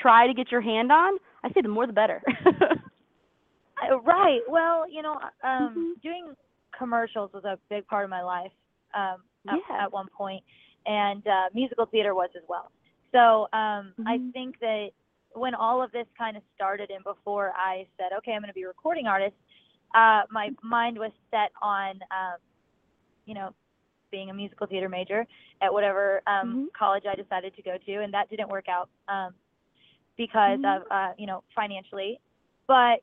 try 0.02 0.26
to 0.26 0.34
get 0.34 0.50
your 0.50 0.60
hand 0.60 0.90
on? 0.92 1.12
I 1.44 1.48
say 1.52 1.60
the 1.62 1.68
more 1.68 1.86
the 1.86 1.92
better. 1.92 2.22
Uh, 3.82 3.98
right. 4.02 4.40
Well, 4.48 4.88
you 4.88 5.02
know, 5.02 5.14
um, 5.42 5.74
Mhm. 5.76 6.00
doing 6.02 6.34
commercials 6.78 7.32
was 7.32 7.44
a 7.44 7.58
big 7.68 7.86
part 7.86 8.04
of 8.04 8.10
my 8.10 8.22
life 8.22 8.52
um, 8.94 9.22
at, 9.48 9.58
Yeah. 9.68 9.84
at 9.84 9.92
one 9.92 10.08
point, 10.16 10.42
and 10.86 11.26
uh, 11.26 11.48
musical 11.54 11.86
theater 11.86 12.14
was 12.14 12.30
as 12.36 12.42
well. 12.48 12.70
So 13.12 13.48
um, 13.56 13.94
I 14.06 14.18
Mhm. 14.18 14.32
think 14.32 14.58
that 14.60 14.88
when 15.32 15.54
all 15.54 15.82
of 15.82 15.90
this 15.92 16.06
kind 16.16 16.36
of 16.36 16.42
started, 16.54 16.90
and 16.90 17.02
before 17.04 17.52
I 17.56 17.86
said, 17.96 18.16
okay, 18.18 18.32
I'm 18.32 18.40
going 18.40 18.48
to 18.48 18.54
be 18.54 18.62
a 18.62 18.68
recording 18.68 19.06
artist, 19.06 19.34
uh, 19.94 20.22
my 20.30 20.50
mind 20.62 20.98
was 20.98 21.12
set 21.30 21.50
on, 21.62 22.00
um, 22.10 22.38
you 23.26 23.34
know, 23.34 23.54
being 24.10 24.30
a 24.30 24.34
musical 24.34 24.66
theater 24.66 24.88
major 24.88 25.26
at 25.60 25.72
whatever 25.72 26.22
um, 26.26 26.56
Mhm. 26.56 26.68
college 26.76 27.04
I 27.10 27.14
decided 27.14 27.54
to 27.56 27.62
go 27.62 27.76
to, 27.84 28.02
and 28.02 28.12
that 28.14 28.28
didn't 28.30 28.48
work 28.48 28.68
out 28.68 28.88
um, 29.08 29.34
because 30.16 30.58
Mhm. 30.58 30.64
of, 30.64 30.82
uh, 30.90 31.12
you 31.18 31.26
know, 31.26 31.42
financially. 31.54 32.20
But 32.66 33.00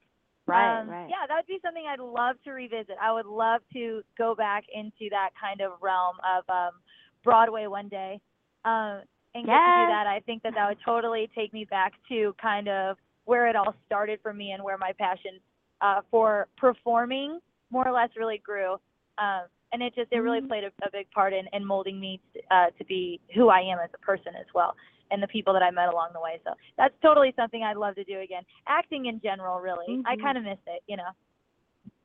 right, 0.47 0.81
um, 0.81 0.89
right. 0.89 1.07
Yeah, 1.09 1.27
that 1.27 1.35
would 1.35 1.47
be 1.47 1.59
something 1.63 1.83
I'd 1.87 1.99
love 1.99 2.35
to 2.45 2.51
revisit. 2.51 2.95
I 3.01 3.11
would 3.11 3.25
love 3.25 3.61
to 3.73 4.01
go 4.17 4.35
back 4.35 4.65
into 4.73 5.09
that 5.11 5.29
kind 5.39 5.61
of 5.61 5.73
realm 5.81 6.17
of 6.25 6.43
um, 6.49 6.79
Broadway 7.23 7.67
one 7.67 7.87
day 7.87 8.19
um, 8.65 9.01
and 9.33 9.45
get 9.45 9.53
to 9.53 9.71
do 9.71 9.87
that. 9.87 10.07
I 10.07 10.21
think 10.25 10.43
that 10.43 10.53
that 10.55 10.67
would 10.67 10.79
totally 10.83 11.29
take 11.35 11.53
me 11.53 11.65
back 11.65 11.93
to 12.09 12.35
kind 12.41 12.67
of 12.67 12.97
where 13.25 13.47
it 13.47 13.55
all 13.55 13.75
started 13.85 14.19
for 14.21 14.33
me 14.33 14.51
and 14.51 14.63
where 14.63 14.77
my 14.77 14.91
passion 14.97 15.39
uh, 15.81 16.01
for 16.09 16.47
performing 16.57 17.39
more 17.69 17.87
or 17.87 17.91
less 17.91 18.09
really 18.17 18.37
grew. 18.39 18.73
Um, 19.17 19.43
and 19.73 19.81
it 19.81 19.95
just 19.95 20.11
it 20.11 20.17
really 20.19 20.41
Mhm. 20.41 20.47
played 20.49 20.63
a, 20.65 20.71
a 20.85 20.91
big 20.91 21.09
part 21.11 21.33
in, 21.33 21.47
in 21.53 21.65
molding 21.65 21.99
me 21.99 22.19
uh, 22.49 22.71
to 22.77 22.85
be 22.85 23.21
who 23.33 23.49
I 23.49 23.61
am 23.61 23.79
as 23.79 23.89
a 23.93 23.97
person 23.99 24.35
as 24.35 24.47
well 24.53 24.75
and 25.11 25.21
the 25.21 25.27
people 25.27 25.53
that 25.53 25.61
I 25.63 25.71
met 25.71 25.89
along 25.89 26.09
the 26.13 26.19
way. 26.21 26.39
So 26.45 26.51
that's 26.77 26.93
totally 27.01 27.33
something 27.35 27.63
I'd 27.63 27.77
love 27.77 27.95
to 27.95 28.03
do 28.03 28.19
again. 28.19 28.43
Acting 28.67 29.05
in 29.07 29.19
general, 29.21 29.59
really. 29.59 30.01
I 30.05 30.15
Mhm. 30.15 30.21
kind 30.21 30.37
of 30.37 30.43
miss 30.43 30.59
it, 30.67 30.81
you 30.87 30.97
know. 30.97 31.09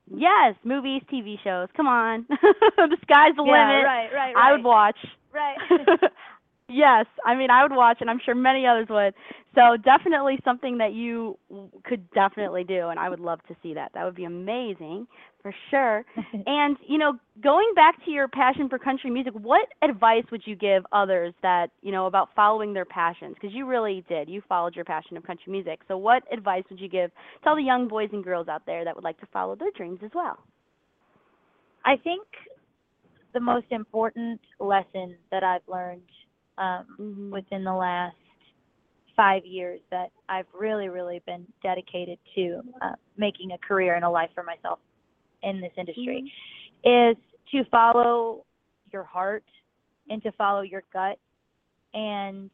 Yes, 0.09 0.55
movies, 0.63 1.03
TV 1.11 1.37
shows. 1.43 1.69
Come 1.77 1.89
on. 1.89 2.27
the 2.29 2.97
sky's 3.03 3.35
the 3.37 3.43
yeah, 3.45 3.69
limit. 3.69 3.85
right, 3.85 4.13
right, 4.13 4.35
right. 4.35 4.37
I 4.37 4.53
would 4.53 4.63
watch. 4.65 4.99
Right. 5.33 5.57
yes, 6.69 7.07
I 7.25 7.35
mean 7.35 7.51
I 7.51 7.63
would 7.63 7.73
watch, 7.75 7.99
and 8.01 8.11
I'm 8.11 8.21
sure 8.25 8.35
many 8.35 8.67
others 8.67 8.87
would. 8.89 9.15
So 9.55 9.77
definitely 9.77 10.39
something 10.45 10.79
that 10.79 10.93
you 10.93 11.39
could 11.85 12.11
definitely 12.11 12.65
do, 12.65 12.89
and 12.89 12.99
I 12.99 13.09
would 13.09 13.21
love 13.21 13.41
to 13.49 13.57
see 13.63 13.75
that. 13.75 13.93
That 13.95 14.05
would 14.05 14.15
be 14.15 14.25
amazing 14.25 15.07
for 15.43 15.55
sure. 15.71 16.05
and 16.47 16.77
you 16.87 16.99
know, 16.99 17.15
going 17.43 17.73
back 17.75 18.05
to 18.05 18.11
your 18.11 18.29
passion 18.29 18.69
for 18.69 18.79
country 18.79 19.11
music, 19.11 19.33
what 19.35 19.69
advice 19.83 20.25
would 20.31 20.43
you 20.45 20.57
give 20.57 20.85
others 20.93 21.33
that 21.43 21.69
you 21.83 21.93
know 21.93 22.07
about 22.07 22.29
following 22.37 22.75
their 22.75 22.85
passions? 22.85 23.35
Because 23.35 23.55
you 23.55 23.67
really 23.67 24.05
did. 24.09 24.29
You 24.29 24.43
followed 24.49 24.75
your 24.77 24.85
passion 24.85 25.17
of 25.17 25.25
country 25.25 25.53
music. 25.53 25.81
So 25.89 25.97
what 25.97 26.23
advice 26.33 26.65
would 26.71 26.81
you 26.81 26.89
give 26.89 27.11
to 27.43 27.49
all 27.49 27.57
the 27.57 27.63
young 27.63 27.89
boys 27.89 28.11
and 28.13 28.23
girls 28.25 28.49
out 28.49 28.63
there 28.67 28.85
that 28.85 28.95
would 28.95 29.05
like 29.05 29.19
to 29.21 29.27
follow 29.33 29.55
their 29.55 29.71
dreams 29.77 30.01
as 30.05 30.11
well? 30.15 30.39
I 31.85 31.97
think 31.97 32.27
the 33.33 33.41
most 33.41 33.67
important 33.71 34.41
lesson 34.59 35.15
that 35.31 35.45
I've 35.45 35.61
learned 35.69 36.03
um, 36.59 36.97
Mhm. 36.99 37.31
within 37.31 37.65
the 37.65 37.75
last 37.75 38.17
five 39.15 39.45
years 39.47 39.81
that 39.91 40.11
I've 40.29 40.47
really, 40.53 40.89
really 40.89 41.21
been 41.21 41.47
dedicated 41.63 42.19
to 42.35 42.63
uh, 42.83 42.95
making 43.17 43.53
a 43.53 43.59
career 43.59 43.95
and 43.95 44.05
a 44.05 44.11
life 44.11 44.31
for 44.35 44.43
myself 44.43 44.79
in 45.43 45.61
this 45.61 45.73
industry 45.77 46.33
is 46.85 47.17
to 47.53 47.65
follow 47.71 48.45
your 48.93 49.05
heart 49.05 49.45
and 50.11 50.23
to 50.23 50.33
follow 50.33 50.61
your 50.61 50.83
gut. 50.93 51.19
And, 51.95 52.51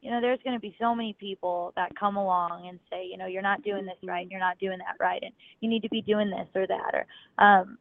you 0.00 0.10
know, 0.10 0.20
there's 0.20 0.38
going 0.44 0.54
to 0.54 0.60
be 0.60 0.76
so 0.78 0.94
many 0.94 1.14
people 1.14 1.72
that 1.74 1.94
come 1.96 2.16
along 2.16 2.68
and 2.68 2.78
say, 2.88 3.04
you 3.04 3.16
know, 3.16 3.26
you're 3.26 3.42
not 3.42 3.62
doing 3.62 3.84
this 3.84 3.98
right, 4.04 4.22
and 4.22 4.30
you're 4.30 4.40
not 4.40 4.58
doing 4.58 4.78
that 4.78 4.96
right, 5.00 5.22
and 5.22 5.32
you 5.60 5.68
need 5.68 5.82
to 5.82 5.88
be 5.88 6.02
doing 6.02 6.30
this 6.30 6.48
or 6.54 6.66
that, 6.66 6.94
or, 6.94 7.06
um, 7.44 7.78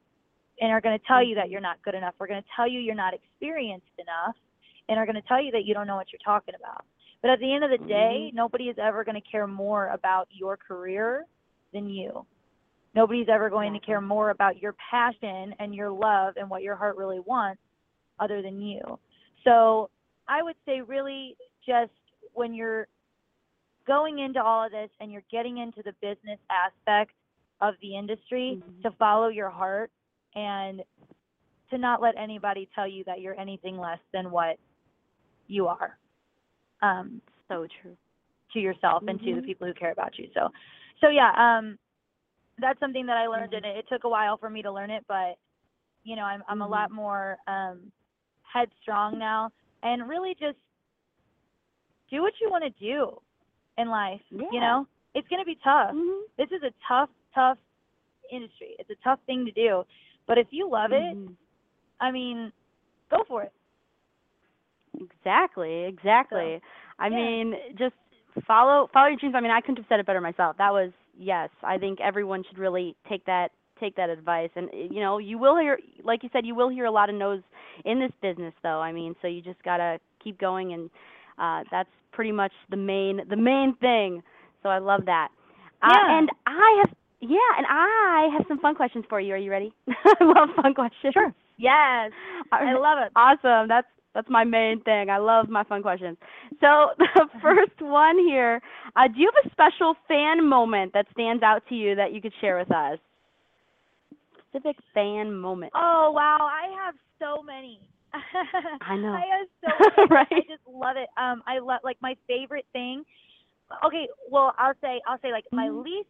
and 0.59 0.71
are 0.71 0.81
going 0.81 0.97
to 0.97 1.05
tell 1.05 1.23
you 1.23 1.35
that 1.35 1.49
you're 1.49 1.61
not 1.61 1.81
good 1.83 1.95
enough. 1.95 2.15
We're 2.19 2.27
going 2.27 2.41
to 2.41 2.49
tell 2.55 2.67
you 2.67 2.79
you're 2.79 2.95
not 2.95 3.13
experienced 3.13 3.85
enough, 3.99 4.35
and 4.91 4.99
are 4.99 5.05
going 5.05 5.15
to 5.15 5.21
tell 5.21 5.41
you 5.41 5.51
that 5.51 5.63
you 5.63 5.73
don't 5.73 5.87
know 5.87 5.95
what 5.95 6.07
you're 6.11 6.19
talking 6.23 6.53
about. 6.53 6.83
But 7.21 7.31
at 7.31 7.39
the 7.39 7.53
end 7.53 7.63
of 7.63 7.71
the 7.71 7.77
day, 7.87 8.29
nobody 8.33 8.65
is 8.65 8.75
ever 8.77 9.05
going 9.05 9.15
to 9.15 9.21
care 9.21 9.47
more 9.47 9.87
about 9.87 10.27
your 10.31 10.57
career 10.57 11.25
than 11.71 11.87
you. 11.89 12.25
Nobody's 12.93 13.29
ever 13.29 13.49
going 13.49 13.71
to 13.71 13.79
care 13.79 14.01
more 14.01 14.31
about 14.31 14.61
your 14.61 14.75
passion 14.91 15.55
and 15.59 15.73
your 15.73 15.89
love 15.89 16.33
and 16.35 16.49
what 16.49 16.61
your 16.61 16.75
heart 16.75 16.97
really 16.97 17.21
wants 17.21 17.61
other 18.19 18.41
than 18.41 18.61
you. 18.61 18.81
So 19.45 19.89
I 20.27 20.43
would 20.43 20.57
say, 20.65 20.81
really, 20.81 21.37
just 21.65 21.93
when 22.33 22.53
you're 22.53 22.87
going 23.87 24.19
into 24.19 24.43
all 24.43 24.65
of 24.65 24.71
this 24.71 24.89
and 24.99 25.09
you're 25.09 25.23
getting 25.31 25.59
into 25.59 25.81
the 25.83 25.93
business 26.01 26.39
aspect 26.49 27.13
of 27.61 27.75
the 27.81 27.95
industry, 27.95 28.61
Mhm. 28.61 28.81
to 28.81 28.91
follow 28.91 29.29
your 29.29 29.49
heart 29.49 29.89
and 30.35 30.83
to 31.69 31.77
not 31.77 32.01
let 32.01 32.17
anybody 32.17 32.67
tell 32.75 32.87
you 32.87 33.05
that 33.05 33.21
you're 33.21 33.39
anything 33.39 33.77
less 33.77 33.99
than 34.11 34.31
what 34.31 34.59
you 35.51 35.67
are. 35.67 35.97
Um, 36.81 37.21
So 37.47 37.67
true. 37.81 37.97
to 38.53 38.59
yourself 38.59 39.03
and 39.07 39.19
to 39.19 39.35
the 39.35 39.41
Mhm. 39.41 39.45
people 39.45 39.67
who 39.67 39.73
care 39.73 39.91
about 39.91 40.17
you. 40.17 40.29
So, 40.33 40.51
so 40.99 41.09
yeah, 41.09 41.31
um, 41.37 41.77
that's 42.57 42.79
something 42.79 43.05
that 43.05 43.17
I 43.17 43.27
learned, 43.27 43.53
Mhm. 43.53 43.57
and 43.57 43.65
it, 43.65 43.77
it 43.77 43.87
took 43.87 44.03
a 44.03 44.09
while 44.09 44.37
for 44.37 44.49
me 44.49 44.61
to 44.61 44.71
learn 44.71 44.89
it, 44.89 45.05
but 45.07 45.37
you 46.03 46.15
know, 46.15 46.23
I'm 46.23 46.43
I'm 46.47 46.61
a 46.61 46.65
Mhm. 46.65 46.71
lot 46.71 46.91
more 46.91 47.37
um, 47.47 47.91
headstrong 48.43 49.17
now, 49.19 49.51
and 49.83 50.09
really 50.09 50.33
just 50.35 50.57
do 52.09 52.21
what 52.21 52.33
you 52.41 52.49
want 52.49 52.63
to 52.63 52.69
do 52.71 53.21
in 53.77 53.89
life. 53.89 54.21
Yeah. 54.31 54.47
You 54.51 54.59
know, 54.59 54.87
it's 55.13 55.27
gonna 55.27 55.45
be 55.45 55.55
tough. 55.55 55.95
Mhm. 55.95 56.23
This 56.37 56.51
is 56.51 56.63
a 56.63 56.73
tough, 56.87 57.09
tough 57.33 57.59
industry. 58.31 58.75
It's 58.79 58.89
a 58.89 58.95
tough 59.03 59.19
thing 59.27 59.45
to 59.45 59.51
do, 59.51 59.85
but 60.25 60.37
if 60.37 60.47
you 60.51 60.67
love 60.69 60.91
it. 60.93 61.17
I 62.01 62.09
mean, 62.09 62.51
go 63.11 63.23
for 63.27 63.43
it. 63.43 63.53
Exactly, 64.99 65.85
exactly. 65.85 66.59
I 66.99 67.07
yeah. 67.07 67.15
mean, 67.15 67.53
just 67.77 67.93
follow 68.47 68.89
follow 68.93 69.07
your 69.07 69.17
dreams. 69.17 69.35
I 69.37 69.41
mean, 69.41 69.51
I 69.51 69.61
couldn't 69.61 69.77
have 69.77 69.85
said 69.89 69.99
it 69.99 70.05
better 70.05 70.21
myself. 70.21 70.57
That 70.57 70.71
was 70.71 70.91
yes. 71.17 71.49
I 71.63 71.77
think 71.77 71.99
everyone 72.01 72.43
should 72.47 72.57
really 72.57 72.95
take 73.09 73.25
that 73.25 73.49
take 73.79 73.95
that 73.95 74.09
advice. 74.09 74.49
And 74.55 74.69
you 74.73 75.01
know, 75.01 75.17
you 75.17 75.37
will 75.37 75.57
hear, 75.57 75.79
like 76.03 76.23
you 76.23 76.29
said, 76.33 76.45
you 76.45 76.55
will 76.55 76.69
hear 76.69 76.85
a 76.85 76.91
lot 76.91 77.09
of 77.09 77.15
no's 77.15 77.41
in 77.85 77.99
this 77.99 78.11
business, 78.21 78.53
though. 78.63 78.79
I 78.81 78.91
mean, 78.91 79.15
so 79.21 79.27
you 79.27 79.41
just 79.41 79.61
gotta 79.63 79.99
keep 80.23 80.39
going, 80.39 80.73
and 80.73 80.89
uh, 81.39 81.63
that's 81.71 81.89
pretty 82.11 82.31
much 82.31 82.51
the 82.69 82.77
main 82.77 83.21
the 83.29 83.37
main 83.37 83.75
thing. 83.81 84.21
So 84.63 84.69
I 84.69 84.77
love 84.79 85.05
that. 85.05 85.29
Uh, 85.81 85.87
Yeah. 85.91 86.17
and 86.19 86.29
I 86.45 86.83
have 86.85 86.95
yeah, 87.21 87.37
and 87.57 87.65
I 87.69 88.29
have 88.33 88.45
some 88.47 88.59
fun 88.59 88.75
questions 88.75 89.05
for 89.09 89.19
you. 89.19 89.33
Are 89.33 89.37
you 89.37 89.51
ready? 89.51 89.73
I 89.87 90.23
love 90.23 90.49
fun 90.61 90.73
questions. 90.73 91.13
Sure. 91.13 91.33
Yes. 91.57 92.11
I 92.51 92.73
love 92.73 92.97
it. 93.05 93.11
Awesome. 93.15 93.67
That's 93.67 93.87
that's 94.13 94.29
my 94.29 94.43
main 94.43 94.81
thing. 94.81 95.09
I 95.09 95.17
love 95.17 95.49
my 95.49 95.63
fun 95.63 95.81
questions. 95.81 96.17
So 96.59 96.89
the 96.97 97.27
first 97.41 97.79
one 97.81 98.17
here, 98.19 98.61
uh, 98.95 99.07
do 99.07 99.19
you 99.19 99.31
have 99.33 99.45
a 99.45 99.51
special 99.51 99.95
fan 100.07 100.47
moment 100.47 100.93
that 100.93 101.07
stands 101.11 101.43
out 101.43 101.63
to 101.69 101.75
you 101.75 101.95
that 101.95 102.13
you 102.13 102.21
could 102.21 102.33
share 102.41 102.57
with 102.57 102.71
us? 102.71 102.99
Specific 104.49 104.77
fan 104.93 105.33
moment. 105.33 105.73
Oh 105.75 106.11
wow, 106.15 106.37
I 106.41 106.67
have 106.85 106.95
so 107.19 107.41
many. 107.43 107.79
I 108.81 108.95
know. 108.97 109.23
I 109.23 109.37
have 109.39 109.47
so 109.61 109.85
many. 110.09 110.09
right? 110.09 110.27
I 110.31 110.41
just 110.47 110.61
love 110.67 110.97
it. 110.97 111.09
Um, 111.17 111.41
I 111.47 111.59
love 111.59 111.79
like 111.83 111.97
my 112.01 112.15
favorite 112.27 112.65
thing. 112.73 113.03
Okay, 113.85 114.07
well, 114.29 114.53
I'll 114.57 114.73
say 114.81 115.01
I'll 115.07 115.19
say 115.21 115.31
like 115.31 115.45
my 115.51 115.69
Mhm. 115.69 115.83
least 115.83 116.09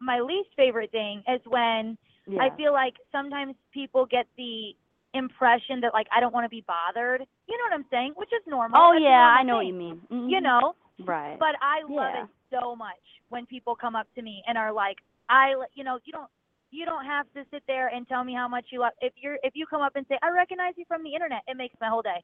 my 0.00 0.20
least 0.20 0.50
favorite 0.56 0.90
thing 0.92 1.22
is 1.28 1.40
when 1.46 1.96
yeah. 2.26 2.40
I 2.40 2.50
feel 2.56 2.72
like 2.72 2.94
sometimes 3.12 3.54
people 3.72 4.06
get 4.06 4.26
the 4.36 4.74
impression 5.16 5.80
that 5.80 5.92
like 5.92 6.06
I 6.14 6.20
don't 6.20 6.32
want 6.34 6.44
to 6.44 6.48
be 6.48 6.64
bothered. 6.66 7.20
You 7.48 7.56
know 7.58 7.64
what 7.68 7.74
I'm 7.74 7.86
saying? 7.90 8.12
Which 8.16 8.30
is 8.32 8.42
normal. 8.46 8.78
oh 8.80 8.92
That's 8.92 9.02
yeah, 9.02 9.10
normal 9.18 9.38
I 9.38 9.42
know 9.42 9.56
what 9.56 9.66
you 9.66 9.74
mean. 9.74 10.00
Mhm. 10.10 10.30
You 10.30 10.40
know, 10.40 10.74
Right. 11.04 11.38
but 11.38 11.54
I 11.60 11.82
love 11.82 12.14
Yeah. 12.14 12.24
it 12.24 12.30
so 12.50 12.74
much 12.76 13.02
when 13.28 13.44
people 13.46 13.74
come 13.74 13.94
up 13.96 14.06
to 14.14 14.22
me 14.22 14.42
and 14.46 14.56
are 14.56 14.72
like, 14.72 14.98
I, 15.28 15.54
you 15.74 15.84
know, 15.84 15.98
you 16.04 16.12
don't, 16.12 16.30
you 16.70 16.84
don't 16.86 17.04
have 17.04 17.26
to 17.34 17.44
sit 17.50 17.62
there 17.66 17.88
and 17.88 18.06
tell 18.08 18.22
me 18.24 18.34
how 18.34 18.48
much 18.48 18.66
you 18.70 18.80
love. 18.80 18.92
If 19.00 19.12
you're, 19.16 19.38
if 19.42 19.54
you 19.56 19.66
come 19.66 19.82
up 19.82 19.96
and 19.96 20.06
say, 20.08 20.18
I 20.22 20.30
recognize 20.30 20.74
you 20.76 20.84
from 20.86 21.02
the 21.02 21.12
internet, 21.12 21.42
it 21.48 21.56
makes 21.56 21.74
my 21.80 21.88
whole 21.88 22.02
day. 22.02 22.22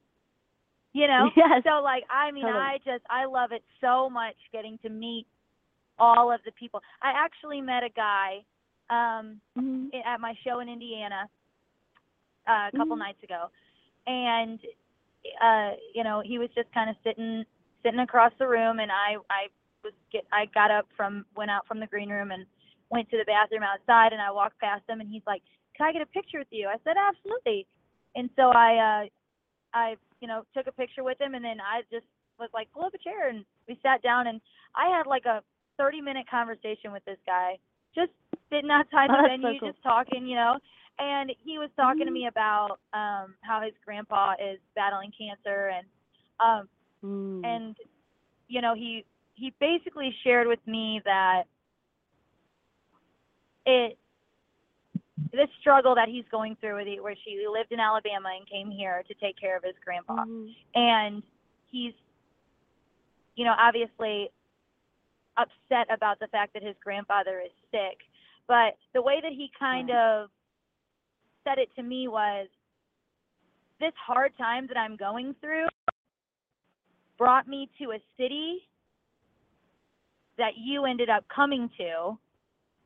You 0.92 1.06
know. 1.08 1.30
Yes. 1.36 1.62
So 1.64 1.82
like, 1.82 2.04
I 2.10 2.30
mean, 2.30 2.44
Totally. 2.44 2.60
I 2.60 2.78
just, 2.84 3.04
I 3.10 3.24
love 3.24 3.52
it 3.52 3.62
so 3.80 4.08
much 4.08 4.36
getting 4.52 4.78
to 4.82 4.88
meet 4.88 5.26
all 5.98 6.32
of 6.32 6.40
the 6.44 6.52
people. 6.52 6.80
I 7.02 7.12
actually 7.14 7.60
met 7.60 7.82
a 7.82 7.88
guy 7.90 8.44
um, 8.90 9.40
Mhm. 9.58 9.90
at 10.04 10.20
my 10.20 10.34
show 10.44 10.60
in 10.60 10.68
Indiana 10.68 11.28
uh, 12.48 12.68
a 12.72 12.76
couple 12.76 12.96
Mhm. 12.96 13.00
nights 13.00 13.22
ago, 13.22 13.50
and 14.06 14.58
uh, 15.42 15.72
you 15.94 16.04
know 16.04 16.22
he 16.24 16.38
was 16.38 16.48
just 16.54 16.72
kind 16.72 16.90
of 16.90 16.96
sitting 17.04 17.44
sitting 17.82 18.00
across 18.00 18.32
the 18.38 18.46
room, 18.46 18.80
and 18.80 18.90
I 18.90 19.16
I 19.30 19.48
was 19.84 19.92
get 20.12 20.24
I 20.32 20.46
got 20.46 20.70
up 20.70 20.86
from 20.96 21.24
went 21.36 21.50
out 21.50 21.66
from 21.66 21.80
the 21.80 21.86
green 21.86 22.10
room 22.10 22.30
and 22.30 22.46
went 22.90 23.10
to 23.10 23.16
the 23.18 23.24
bathroom 23.24 23.62
outside, 23.62 24.12
and 24.12 24.20
I 24.20 24.30
walked 24.30 24.58
past 24.60 24.82
him, 24.88 25.00
and 25.00 25.08
he's 25.10 25.22
like, 25.26 25.42
"Can 25.76 25.86
I 25.86 25.92
get 25.92 26.02
a 26.02 26.06
picture 26.06 26.38
with 26.38 26.48
you?" 26.50 26.68
I 26.68 26.76
said, 26.84 26.96
"Absolutely," 26.96 27.66
and 28.14 28.28
so 28.36 28.50
I 28.50 28.76
uh, 28.76 29.06
I 29.74 29.96
you 30.20 30.28
know 30.28 30.44
took 30.54 30.66
a 30.66 30.72
picture 30.72 31.04
with 31.04 31.20
him, 31.20 31.34
and 31.34 31.44
then 31.44 31.60
I 31.60 31.82
just 31.90 32.06
was 32.38 32.50
like, 32.54 32.70
"Pull 32.72 32.84
up 32.84 32.94
a 32.94 32.98
chair," 32.98 33.28
and 33.28 33.44
we 33.68 33.78
sat 33.82 34.02
down, 34.02 34.26
and 34.26 34.40
I 34.74 34.88
had 34.88 35.06
like 35.06 35.26
a 35.26 35.42
30 35.78 36.00
minute 36.00 36.28
conversation 36.30 36.92
with 36.92 37.04
this 37.04 37.18
guy, 37.26 37.58
just 37.94 38.12
sitting 38.50 38.70
outside 38.70 39.10
Oh, 39.10 39.16
the 39.16 39.22
that's 39.28 39.42
so 39.42 39.48
venue, 39.48 39.60
cool. 39.60 39.70
just 39.72 39.82
talking, 39.82 40.26
you 40.26 40.36
know. 40.36 40.58
And 40.98 41.32
he 41.44 41.58
was 41.58 41.70
talking 41.76 42.06
to 42.06 42.10
Mhm. 42.10 42.14
me 42.14 42.26
about 42.26 42.78
um 42.92 43.34
how 43.42 43.60
his 43.60 43.74
grandpa 43.84 44.34
is 44.38 44.60
battling 44.74 45.12
cancer, 45.12 45.68
and 45.68 45.86
um 46.40 46.68
Mm. 47.02 47.44
and 47.44 47.76
you 48.48 48.60
know 48.60 48.74
he 48.74 49.04
he 49.34 49.50
basically 49.58 50.12
shared 50.22 50.46
with 50.46 50.64
me 50.66 51.00
that 51.04 51.44
it 53.66 53.98
this 55.32 55.48
struggle 55.60 55.94
that 55.94 56.08
he's 56.08 56.24
going 56.30 56.54
through 56.56 56.76
with 56.76 56.86
it, 56.86 57.02
where 57.02 57.16
she 57.24 57.46
lived 57.48 57.72
in 57.72 57.80
Alabama 57.80 58.30
and 58.36 58.46
came 58.48 58.70
here 58.70 59.02
to 59.08 59.14
take 59.14 59.36
care 59.36 59.56
of 59.56 59.64
his 59.64 59.74
grandpa 59.84 60.24
Mhm. 60.24 60.54
and 60.74 61.22
he's 61.68 61.94
you 63.34 63.44
know 63.44 63.54
obviously 63.58 64.30
upset 65.36 65.86
about 65.90 66.18
the 66.20 66.28
fact 66.28 66.52
that 66.52 66.62
his 66.62 66.76
grandfather 66.84 67.40
is 67.40 67.50
sick 67.70 67.98
but 68.46 68.76
the 68.92 69.00
way 69.00 69.20
that 69.22 69.32
he 69.32 69.50
kind 69.58 69.88
Right. 69.88 69.96
of 69.96 70.30
said 71.44 71.58
it 71.58 71.68
to 71.76 71.82
me 71.82 72.08
was 72.08 72.48
this 73.80 73.92
hard 74.04 74.32
time 74.38 74.66
that 74.68 74.76
i'm 74.76 74.96
going 74.96 75.34
through 75.40 75.66
brought 77.18 77.46
me 77.46 77.68
to 77.80 77.92
a 77.92 77.98
city 78.16 78.58
that 80.38 80.52
you 80.56 80.84
ended 80.86 81.08
up 81.08 81.24
coming 81.28 81.70
to. 81.78 82.18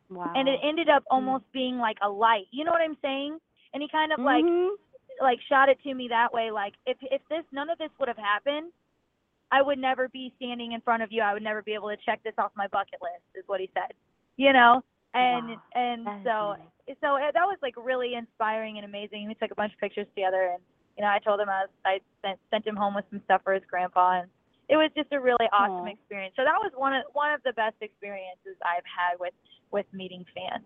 Wow. 0.09 0.33
and 0.37 0.47
it 0.49 0.61
ended 0.63 0.89
up 0.89 1.03
almost 1.11 1.45
being 1.53 1.79
like 1.79 1.97
a 2.01 2.09
light. 2.09 2.47
You 2.53 2.65
know 2.65 2.71
what 2.71 2.81
i'm 2.81 2.97
saying? 3.03 3.39
And 3.75 3.83
he 3.83 3.89
kind 3.89 4.13
of 4.13 4.21
like 4.21 4.45
Mhm. 4.45 4.77
like 5.21 5.41
shot 5.49 5.69
it 5.69 5.83
to 5.83 5.95
me 5.95 6.07
that 6.09 6.33
way 6.33 6.51
like 6.51 6.75
if 6.87 6.97
if 7.03 7.27
this 7.29 7.45
none 7.51 7.71
of 7.71 7.79
this 7.79 7.91
would 7.99 8.09
have 8.09 8.19
happened 8.19 8.71
i 9.51 9.63
would 9.63 9.79
never 9.79 10.09
be 10.11 10.33
standing 10.37 10.73
in 10.73 10.81
front 10.83 11.03
of 11.03 11.11
you. 11.11 11.23
I 11.23 11.33
would 11.33 11.43
never 11.43 11.63
be 11.63 11.73
able 11.75 11.89
to 11.89 11.97
check 11.97 12.23
this 12.23 12.35
off 12.39 12.53
my 12.55 12.69
bucket 12.69 13.01
list 13.03 13.25
is 13.35 13.45
what 13.49 13.61
he 13.61 13.71
said. 13.75 13.93
You 14.37 14.53
know 14.53 14.85
and 15.17 15.49
Wow. 15.49 15.63
and 15.75 16.01
so 16.25 16.57
so 17.01 17.19
that 17.19 17.47
was 17.47 17.59
like 17.63 17.75
really 17.77 18.15
inspiring 18.15 18.79
and 18.79 18.85
amazing 18.85 19.27
we 19.27 19.35
took 19.35 19.51
a 19.51 19.55
bunch 19.55 19.73
of 19.73 19.79
pictures 19.81 20.07
together 20.15 20.51
and 20.55 20.63
you 20.97 21.03
know 21.03 21.11
i 21.11 21.19
told 21.19 21.41
him 21.41 21.49
i 21.49 21.63
was 21.63 21.71
i 21.85 22.01
sent 22.23 22.39
sent 22.51 22.67
him 22.67 22.77
home 22.77 22.95
with 22.95 23.05
some 23.11 23.21
stuff 23.25 23.41
for 23.45 23.55
his 23.55 23.63
grandpa 23.69 24.21
and 24.21 24.29
it 24.69 24.77
was 24.77 24.91
just 24.97 25.13
a 25.13 25.21
really 25.21 25.47
awesome 25.53 25.87
Aw. 25.87 25.93
experience 25.93 26.35
so 26.37 26.45
that 26.45 26.59
was 26.63 26.73
one 26.77 26.95
of 26.95 27.05
one 27.13 27.33
of 27.33 27.43
the 27.45 27.53
best 27.55 27.77
experiences 27.81 28.57
i've 28.65 28.87
had 28.87 29.19
with 29.19 29.35
with 29.73 29.87
meeting 29.93 30.25
fans 30.35 30.65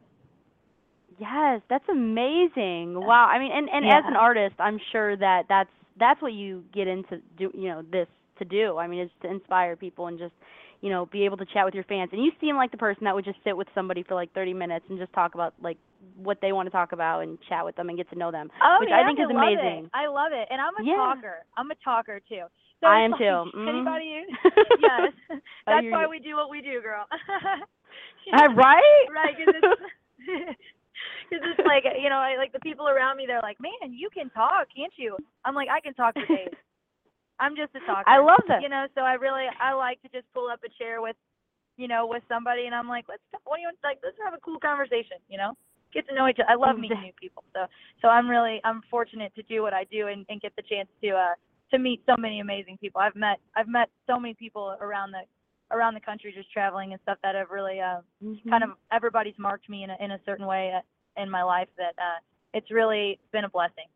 Yes, 1.19 1.61
that's 1.69 1.85
amazing. 1.91 2.95
Wow. 2.95 3.29
I 3.31 3.39
mean, 3.39 3.51
and 3.53 3.69
and 3.69 3.85
as 3.87 4.05
an 4.07 4.17
artist, 4.17 4.55
I'm 4.59 4.79
sure 4.93 5.17
that 5.17 5.45
that's 5.49 5.69
that's 5.99 6.23
what 6.23 6.33
you 6.33 6.65
get 6.73 6.89
into 6.89 7.21
do, 7.37 7.51
you 7.55 7.69
know, 7.69 7.83
this 7.91 8.07
to 8.39 8.45
do. 8.45 8.79
I 8.79 8.87
mean, 8.87 9.01
is 9.01 9.11
to 9.23 9.31
inspire 9.31 9.77
people 9.77 10.07
and 10.07 10.19
just, 10.19 10.33
you 10.81 10.88
know, 10.90 11.07
be 11.07 11.25
able 11.25 11.37
to 11.37 11.45
chat 11.47 11.64
with 11.64 11.75
your 11.75 11.85
fans. 11.85 12.11
And 12.12 12.25
you 12.25 12.33
seem 12.40 12.57
like 12.57 12.71
the 12.71 12.79
person 12.79 13.05
that 13.05 13.14
would 13.14 13.25
just 13.25 13.38
sit 13.45 13.57
with 13.57 13.69
somebody 13.75 14.03
for 14.03 14.14
like 14.14 14.33
30 14.33 14.55
minutes 14.55 14.87
and 14.88 14.99
just 14.99 15.12
talk 15.12 15.35
about 15.35 15.53
like 15.61 15.77
what 16.16 16.38
they 16.40 16.53
want 16.53 16.66
to 16.66 16.71
talk 16.71 16.93
about 16.93 17.21
and 17.21 17.38
chat 17.49 17.64
with 17.64 17.77
them 17.77 17.88
and 17.88 17.99
get 17.99 18.09
to 18.11 18.16
know 18.19 18.31
them, 18.31 18.51
Oh 18.62 18.77
which 18.81 18.88
yeah, 18.88 19.01
I 19.01 19.05
think 19.05 19.19
is 19.21 19.29
amazing. 19.31 19.85
It. 19.87 19.90
I 19.93 20.07
love 20.09 20.33
it, 20.33 20.49
and 20.51 20.61
I'm 20.61 20.77
a 20.81 20.83
Yeah. 20.88 20.97
talker. 20.97 21.45
I'm 21.57 21.71
a 21.71 21.75
talker 21.85 22.21
too. 22.29 22.45
So 22.81 22.87
I 22.87 23.05
am 23.05 23.11
like, 23.12 23.21
too. 23.21 23.25
Mhm. 23.57 23.69
Anybody? 23.69 24.25
yes. 24.81 25.12
That's 25.66 25.87
why 25.93 26.07
we 26.09 26.19
do 26.19 26.37
what 26.37 26.51
we 26.51 26.61
do, 26.62 26.81
girl. 26.81 27.05
Uh, 28.33 28.47
right? 28.55 29.07
right? 29.12 29.35
Because 29.37 29.55
it's, 29.59 30.57
'cause 31.31 31.40
it's 31.43 31.66
like 31.66 31.83
you 32.01 32.09
know, 32.09 32.16
I, 32.19 32.37
like 32.37 32.53
the 32.53 32.61
people 32.61 32.88
around 32.88 33.16
me, 33.16 33.25
they're 33.27 33.40
like, 33.43 33.59
"Man, 33.61 33.93
you 33.93 34.09
can 34.12 34.31
talk, 34.31 34.69
can't 34.75 34.93
you?" 34.97 35.16
I'm 35.45 35.55
like, 35.55 35.69
"I 35.69 35.81
can 35.81 35.95
talk 35.95 36.14
for 36.14 36.27
days." 36.27 36.55
I'm 37.40 37.57
just 37.57 37.74
a 37.74 37.81
talker. 37.88 38.09
I 38.09 38.18
love 38.20 38.44
that. 38.48 38.62
You 38.62 38.68
know, 38.68 38.87
so 38.94 39.00
I 39.00 39.14
really 39.14 39.46
I 39.61 39.72
like 39.72 40.00
to 40.03 40.09
just 40.09 40.26
pull 40.33 40.48
up 40.48 40.61
a 40.64 40.70
chair 40.76 41.00
with, 41.00 41.16
you 41.76 41.88
know, 41.88 42.07
with 42.07 42.22
somebody, 42.29 42.66
and 42.66 42.74
I'm 42.74 42.88
like, 42.88 43.07
"Let's 43.09 43.22
what 43.44 43.57
do 43.57 43.62
you 43.62 43.68
want? 43.68 43.79
Like, 43.83 43.98
let's 44.05 44.16
have 44.24 44.35
a 44.35 44.40
cool 44.44 44.61
conversation." 44.61 45.16
You 45.29 45.38
know, 45.38 45.57
get 45.92 46.07
to 46.09 46.14
know 46.14 46.29
each 46.29 46.38
other. 46.38 46.50
I 46.50 46.55
love 46.55 46.79
meeting 46.79 47.00
new 47.00 47.12
people. 47.20 47.44
So 47.55 47.66
so 48.03 48.09
I'm 48.09 48.29
really 48.29 48.61
I'm 48.64 48.83
fortunate 48.90 49.35
to 49.35 49.42
do 49.44 49.62
what 49.62 49.72
I 49.72 49.85
do 49.85 50.09
and, 50.09 50.24
and 50.29 50.40
get 50.40 50.55
the 50.57 50.62
chance 50.62 50.88
to 51.03 51.11
uh 51.11 51.35
to 51.72 51.79
meet 51.79 52.03
so 52.07 52.14
many 52.18 52.40
amazing 52.40 52.79
people. 52.79 53.00
I've 53.00 53.16
met 53.16 53.38
I've 53.57 53.68
met 53.68 53.88
so 54.07 54.18
many 54.18 54.35
people 54.35 54.76
around 54.81 55.12
the 55.12 55.22
around 55.74 55.94
the 55.94 56.00
country 56.00 56.33
just 56.37 56.50
traveling 56.53 56.92
and 56.92 57.00
stuff 57.03 57.18
that 57.22 57.35
have 57.35 57.50
really 57.50 57.81
uh 57.81 58.00
kind 58.50 58.64
of 58.64 58.70
everybody's 58.92 59.38
marked 59.38 59.68
me 59.68 59.85
in 59.85 59.90
a, 59.90 59.96
in 60.00 60.11
a 60.12 60.20
certain 60.26 60.46
way 60.46 60.72
uh, 60.76 61.22
in 61.22 61.31
my 61.31 61.42
life 61.42 61.68
that 61.79 61.94
uh 61.98 62.18
it's 62.53 62.70
really 62.70 63.18
been 63.33 63.44
a 63.44 63.48
blessing. 63.48 63.87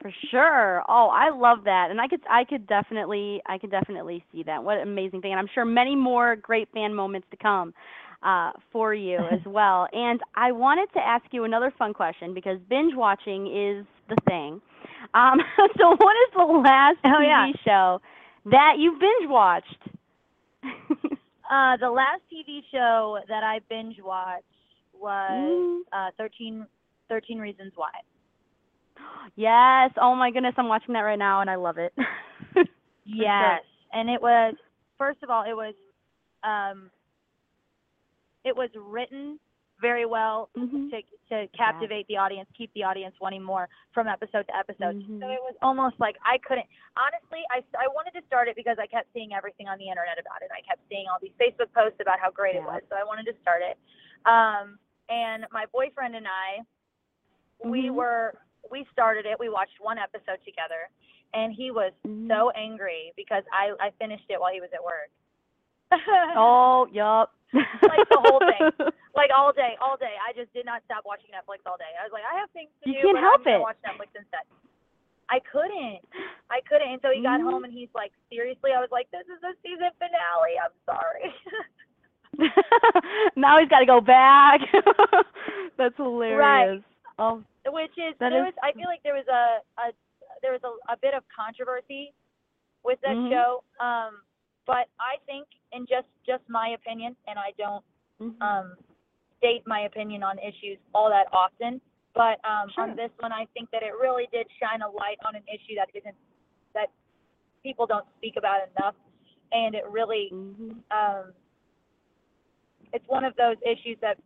For 0.00 0.10
sure. 0.30 0.82
Oh, 0.88 1.08
I 1.12 1.30
love 1.30 1.64
that. 1.64 1.88
And 1.90 2.00
I 2.00 2.08
could 2.08 2.20
I 2.30 2.44
could 2.44 2.66
definitely 2.66 3.42
I 3.46 3.58
could 3.58 3.70
definitely 3.70 4.24
see 4.32 4.42
that. 4.44 4.62
What 4.62 4.78
an 4.78 4.88
amazing 4.88 5.20
thing. 5.20 5.32
And 5.32 5.38
I'm 5.40 5.48
sure 5.54 5.64
many 5.64 5.94
more 5.94 6.36
great 6.36 6.68
fan 6.72 6.94
moments 6.94 7.26
to 7.30 7.36
come 7.36 7.74
uh 8.22 8.52
for 8.72 8.94
you 8.94 9.26
as 9.28 9.40
well. 9.44 9.86
And 9.92 10.20
I 10.34 10.52
wanted 10.52 10.88
to 10.94 11.00
ask 11.00 11.24
you 11.32 11.44
another 11.44 11.72
fun 11.78 11.92
question 11.92 12.34
because 12.34 12.58
binge 12.68 12.94
watching 12.96 13.46
is 13.46 13.86
the 14.08 14.16
thing. 14.28 14.60
Um 15.14 15.38
so 15.78 15.88
what 15.90 16.16
is 16.28 16.34
the 16.36 16.44
last 16.64 16.98
Oh, 17.04 17.20
TV 17.20 17.52
yeah. 17.52 17.52
show 17.64 18.00
that 18.46 18.74
you 18.78 18.92
binge 18.98 19.30
watched? 19.30 19.88
Uh 21.50 21.76
the 21.78 21.90
last 21.90 22.22
TV 22.30 22.62
show 22.70 23.18
that 23.28 23.42
I 23.42 23.60
binge 23.68 23.96
watched 24.02 24.44
was 24.92 25.66
Mm. 25.68 25.82
uh 25.92 26.10
13 26.16 26.66
13 27.08 27.38
Reasons 27.38 27.72
Why. 27.76 27.90
Yes. 29.36 29.90
Oh 30.00 30.14
my 30.14 30.30
goodness, 30.30 30.54
I'm 30.56 30.68
watching 30.68 30.94
that 30.94 31.00
right 31.00 31.18
now 31.18 31.40
and 31.40 31.50
I 31.50 31.56
love 31.56 31.78
it. 31.78 31.92
Yes, 33.04 33.62
and 33.92 34.08
it 34.08 34.20
was 34.22 34.54
first 34.98 35.22
of 35.22 35.30
all, 35.30 35.42
it 35.42 35.54
was 35.54 35.74
um, 36.44 36.90
it 38.44 38.54
was 38.56 38.70
written 38.76 39.38
very 39.80 40.04
well 40.06 40.50
Mhm. 40.56 40.90
to 40.90 41.02
to 41.30 41.48
captivate 41.56 42.06
the 42.08 42.16
audience, 42.16 42.48
keep 42.56 42.72
the 42.74 42.82
audience 42.84 43.14
wanting 43.20 43.42
more 43.42 43.68
from 43.92 44.06
episode 44.08 44.46
to 44.46 44.56
episode. 44.56 44.96
Mhm. 44.96 45.20
So 45.20 45.28
it 45.30 45.40
was 45.42 45.54
almost 45.62 45.98
like 45.98 46.16
I 46.24 46.38
couldn't. 46.38 46.66
Honestly, 46.96 47.42
I 47.50 47.64
I 47.78 47.88
wanted 47.88 48.12
to 48.20 48.22
start 48.26 48.48
it 48.48 48.56
because 48.56 48.78
I 48.78 48.86
kept 48.86 49.12
seeing 49.12 49.32
everything 49.32 49.68
on 49.68 49.78
the 49.78 49.88
internet 49.88 50.18
about 50.18 50.42
it. 50.42 50.50
I 50.52 50.60
kept 50.62 50.86
seeing 50.88 51.06
all 51.08 51.18
these 51.20 51.32
Facebook 51.40 51.72
posts 51.72 52.00
about 52.00 52.20
how 52.20 52.30
great 52.30 52.56
it 52.56 52.62
was. 52.62 52.82
So 52.90 52.96
I 52.96 53.04
wanted 53.04 53.26
to 53.26 53.34
start 53.40 53.62
it. 53.62 53.78
Um, 54.26 54.78
and 55.08 55.46
my 55.50 55.66
boyfriend 55.66 56.14
and 56.14 56.26
I, 56.28 56.60
we 57.64 57.88
Mhm. 57.88 57.94
were 57.94 58.38
we 58.70 58.86
started 58.92 59.26
it. 59.26 59.38
We 59.38 59.48
watched 59.48 59.78
one 59.80 59.98
episode 59.98 60.38
together, 60.44 60.90
and 61.34 61.52
he 61.52 61.70
was 61.70 61.92
Mhm. 62.06 62.28
so 62.28 62.50
angry 62.50 63.12
because 63.16 63.44
I 63.52 63.72
I 63.80 63.90
finished 63.98 64.26
it 64.28 64.40
while 64.40 64.52
he 64.52 64.60
was 64.60 64.70
at 64.72 64.82
work. 64.84 65.10
Oh, 66.36 66.86
yup. 66.92 67.32
Like 67.52 68.06
the 68.08 68.20
whole 68.22 68.38
thing. 68.38 68.70
like 69.16 69.30
all 69.36 69.52
day, 69.52 69.76
all 69.82 69.96
day. 69.96 70.14
I 70.22 70.32
just 70.32 70.52
did 70.54 70.64
not 70.64 70.82
stop 70.84 71.04
watching 71.04 71.30
Netflix 71.34 71.66
all 71.66 71.76
day. 71.76 71.90
I 71.98 72.04
was 72.04 72.12
like, 72.12 72.22
I 72.22 72.38
have 72.38 72.48
things 72.50 72.70
to 72.84 72.88
You 72.90 72.94
do, 72.94 73.00
can't 73.10 73.16
but 73.16 73.22
help 73.22 73.42
I'm 73.46 73.54
it. 73.54 73.60
watch 73.60 73.76
Netflix 73.84 74.14
insteed. 74.14 74.46
I 75.28 75.40
couldn't. 75.50 75.98
I 76.50 76.60
couldn't. 76.68 76.90
And 76.90 77.00
so 77.02 77.10
he 77.10 77.22
got 77.22 77.40
Mhm. 77.40 77.50
home 77.50 77.64
and 77.64 77.72
he's 77.72 77.88
like, 77.94 78.12
seriously? 78.30 78.72
I 78.72 78.80
was 78.80 78.90
like, 78.92 79.10
this 79.10 79.26
is 79.26 79.40
the 79.40 79.54
season 79.62 79.90
finale. 79.98 80.58
I'm 80.62 80.74
sorry. 80.86 81.34
now 83.36 83.58
he's 83.58 83.68
got 83.68 83.80
to 83.80 83.86
go 83.86 84.00
back. 84.00 84.60
That's 85.76 85.96
hilarious. 85.96 86.38
Right. 86.38 86.82
Oh, 87.18 87.42
Which 87.66 87.92
is 87.98 88.16
That 88.18 88.30
there 88.30 88.46
is- 88.46 88.54
was. 88.54 88.62
I 88.62 88.72
feel 88.72 88.86
like 88.88 89.02
there 89.02 89.14
was 89.14 89.26
a, 89.28 89.60
a 89.80 89.92
there 90.42 90.52
was 90.52 90.62
a, 90.64 90.92
a 90.92 90.96
bit 90.96 91.12
of 91.14 91.22
controversy 91.28 92.12
with 92.82 92.98
that 93.02 93.16
Mhm. 93.16 93.30
show. 93.30 93.62
Um, 93.78 94.22
but 94.66 94.88
I 94.98 95.18
think, 95.26 95.46
in 95.72 95.86
just 95.86 96.08
just 96.24 96.42
my 96.48 96.68
opinion, 96.70 97.16
and 97.26 97.38
I 97.38 97.52
don't 97.58 97.84
mhm. 98.20 98.40
um, 98.40 98.76
state 99.38 99.66
my 99.66 99.80
opinion 99.80 100.22
on 100.22 100.38
issues 100.38 100.78
all 100.94 101.10
that 101.10 101.26
often. 101.32 101.80
But 102.14 102.40
um, 102.44 102.70
Sure. 102.70 102.84
on 102.84 102.96
this 102.96 103.10
one, 103.18 103.32
I 103.32 103.44
think 103.54 103.70
that 103.70 103.82
it 103.82 103.92
really 104.00 104.26
did 104.32 104.50
shine 104.58 104.82
a 104.82 104.88
light 104.88 105.18
on 105.24 105.36
an 105.36 105.44
issue 105.46 105.74
that 105.76 105.90
isn't 105.94 106.16
that 106.72 106.90
people 107.62 107.86
don't 107.86 108.06
speak 108.16 108.36
about 108.36 108.66
enough, 108.68 108.94
and 109.52 109.74
it 109.74 109.84
really 109.88 110.30
Mhm. 110.32 110.82
um, 110.90 111.34
it's 112.92 113.06
one 113.06 113.24
of 113.24 113.36
those 113.36 113.56
issues 113.62 113.98
that 114.00 114.18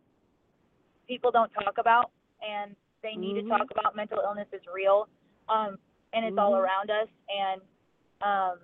people 1.07 1.31
don't 1.31 1.51
talk 1.53 1.77
about, 1.77 2.11
and 2.41 2.75
they 3.05 3.15
need 3.15 3.37
Mhm. 3.37 3.43
to 3.43 3.49
talk 3.49 3.69
about. 3.69 3.95
Mental 3.95 4.19
illness 4.25 4.47
is 4.51 4.61
real, 4.73 5.07
um, 5.47 5.77
and 6.13 6.25
it's 6.25 6.37
all 6.37 6.55
Mhm. 6.55 6.65
around 6.65 6.89
us. 6.89 7.07
And 7.29 7.61
um, 8.21 8.59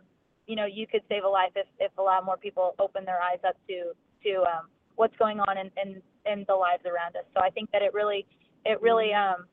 you 0.47 0.56
know, 0.56 0.65
you 0.65 0.88
could 0.88 1.04
save 1.08 1.23
a 1.23 1.30
life 1.30 1.54
if 1.56 1.67
if 1.80 1.95
a 1.97 2.01
lot 2.01 2.25
more 2.25 2.38
people 2.38 2.73
open 2.80 3.06
their 3.06 3.21
eyes 3.21 3.39
up 3.47 3.56
to 3.67 3.93
to 4.23 4.32
um, 4.43 4.69
what's 4.95 5.15
going 5.17 5.39
on 5.39 5.58
in, 5.58 5.71
in 5.77 6.01
in 6.25 6.45
the 6.47 6.56
lives 6.56 6.86
around 6.86 7.15
us. 7.15 7.25
So 7.34 7.41
I 7.41 7.49
think 7.51 7.69
that 7.71 7.84
it 7.84 7.93
really 7.93 8.25
it 8.65 8.82
really 8.82 9.13
um, 9.13 9.45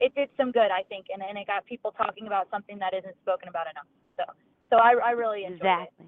it 0.00 0.14
did 0.14 0.28
some 0.36 0.50
good, 0.50 0.70
I 0.70 0.82
think, 0.82 1.06
and 1.12 1.22
and 1.22 1.38
it 1.38 1.46
got 1.46 1.64
people 1.66 1.92
talking 1.92 2.26
about 2.26 2.50
something 2.50 2.78
that 2.78 2.94
isn't 2.94 3.16
spoken 3.22 3.48
about 3.48 3.66
enough. 3.70 3.86
So 4.16 4.24
so 4.70 4.76
I 4.76 4.94
I 4.94 5.10
really 5.12 5.44
enjoyed 5.44 5.86
it. 5.86 6.06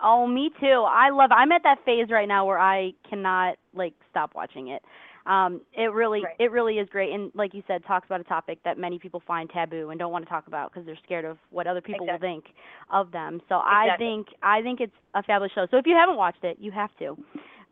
Oh, 0.00 0.26
me 0.26 0.50
too. 0.60 0.84
I 0.86 1.08
love. 1.08 1.30
I'm 1.32 1.52
at 1.52 1.62
that 1.62 1.78
phase 1.86 2.10
right 2.10 2.28
now 2.28 2.44
where 2.44 2.58
I 2.58 2.92
cannot 3.08 3.56
like 3.74 3.94
stop 4.10 4.34
watching 4.34 4.68
it. 4.68 4.82
Um, 5.26 5.60
it 5.72 5.92
really, 5.92 6.22
Right. 6.24 6.36
it 6.38 6.52
really 6.52 6.78
is 6.78 6.88
great, 6.88 7.12
and 7.12 7.32
like 7.34 7.52
you 7.52 7.62
said, 7.66 7.84
talks 7.84 8.06
about 8.06 8.20
a 8.20 8.24
topic 8.24 8.58
that 8.64 8.78
many 8.78 8.98
people 8.98 9.20
find 9.26 9.50
taboo 9.50 9.90
and 9.90 9.98
don't 9.98 10.12
want 10.12 10.24
to 10.24 10.28
talk 10.28 10.46
about 10.46 10.70
because 10.72 10.86
they're 10.86 10.98
scared 11.04 11.24
of 11.24 11.36
what 11.50 11.66
other 11.66 11.80
people 11.80 12.06
Exactly. 12.06 12.28
will 12.28 12.34
think 12.34 12.44
of 12.92 13.10
them. 13.10 13.42
So 13.48 13.56
I 13.56 13.88
think, 13.98 14.28
I 14.42 14.62
think 14.62 14.80
it's 14.80 14.92
a 15.14 15.22
fabulous 15.24 15.52
show. 15.52 15.66
So 15.70 15.78
if 15.78 15.86
you 15.86 15.94
haven't 15.96 16.16
watched 16.16 16.44
it, 16.44 16.58
you 16.60 16.70
have 16.70 16.90
to, 17.00 17.16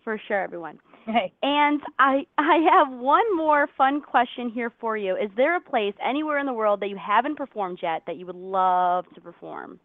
for 0.03 0.19
sure, 0.27 0.40
everyone. 0.40 0.79
Hey. 1.07 1.33
And 1.43 1.81
I 1.99 2.27
I 2.38 2.57
have 2.73 2.90
one 2.99 3.37
more 3.37 3.69
fun 3.77 4.01
question 4.01 4.49
here 4.49 4.73
for 4.81 4.97
you. 4.97 5.14
Is 5.17 5.31
there 5.37 5.55
a 5.57 5.61
place 5.61 5.95
anywhere 6.05 6.38
in 6.38 6.47
the 6.47 6.53
world 6.53 6.81
that 6.81 6.88
you 6.88 6.97
haven't 6.97 7.37
performed 7.37 7.79
yet 7.83 8.03
that 8.07 8.17
you 8.17 8.27
would 8.27 8.35
love 8.37 9.05
to 9.14 9.21
perform? 9.21 9.79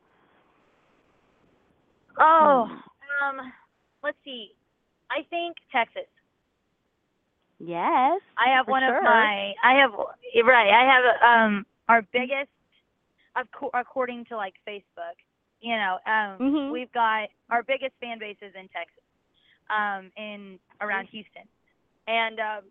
Oh, 2.19 2.65
Hmm. 2.67 3.39
um, 3.39 3.53
let's 4.01 4.17
see. 4.25 4.55
I 5.11 5.23
think 5.29 5.57
Texas. 5.71 6.07
Yes. 7.59 8.21
I 8.37 8.49
have 8.55 8.67
one 8.67 8.81
sure. 8.83 8.97
of 8.97 9.03
my. 9.03 9.53
I 9.63 9.73
have 9.81 9.91
right. 10.45 10.71
I 10.71 10.83
have 10.87 11.03
um 11.21 11.65
our 11.87 12.01
biggest, 12.13 12.49
acco- 13.35 13.71
according 13.73 14.25
to 14.25 14.37
like 14.37 14.53
Facebook. 14.67 15.19
You 15.61 15.75
know, 15.75 15.99
um, 16.05 16.39
Mhm. 16.39 16.71
we've 16.71 16.91
got 16.93 17.27
our 17.49 17.63
biggest 17.63 17.93
fan 17.99 18.17
bases 18.17 18.55
in 18.55 18.69
Texas, 18.69 19.03
um, 19.69 20.09
in 20.15 20.57
around 20.79 21.07
Mm. 21.07 21.09
Houston, 21.09 21.47
and 22.07 22.39
um, 22.39 22.63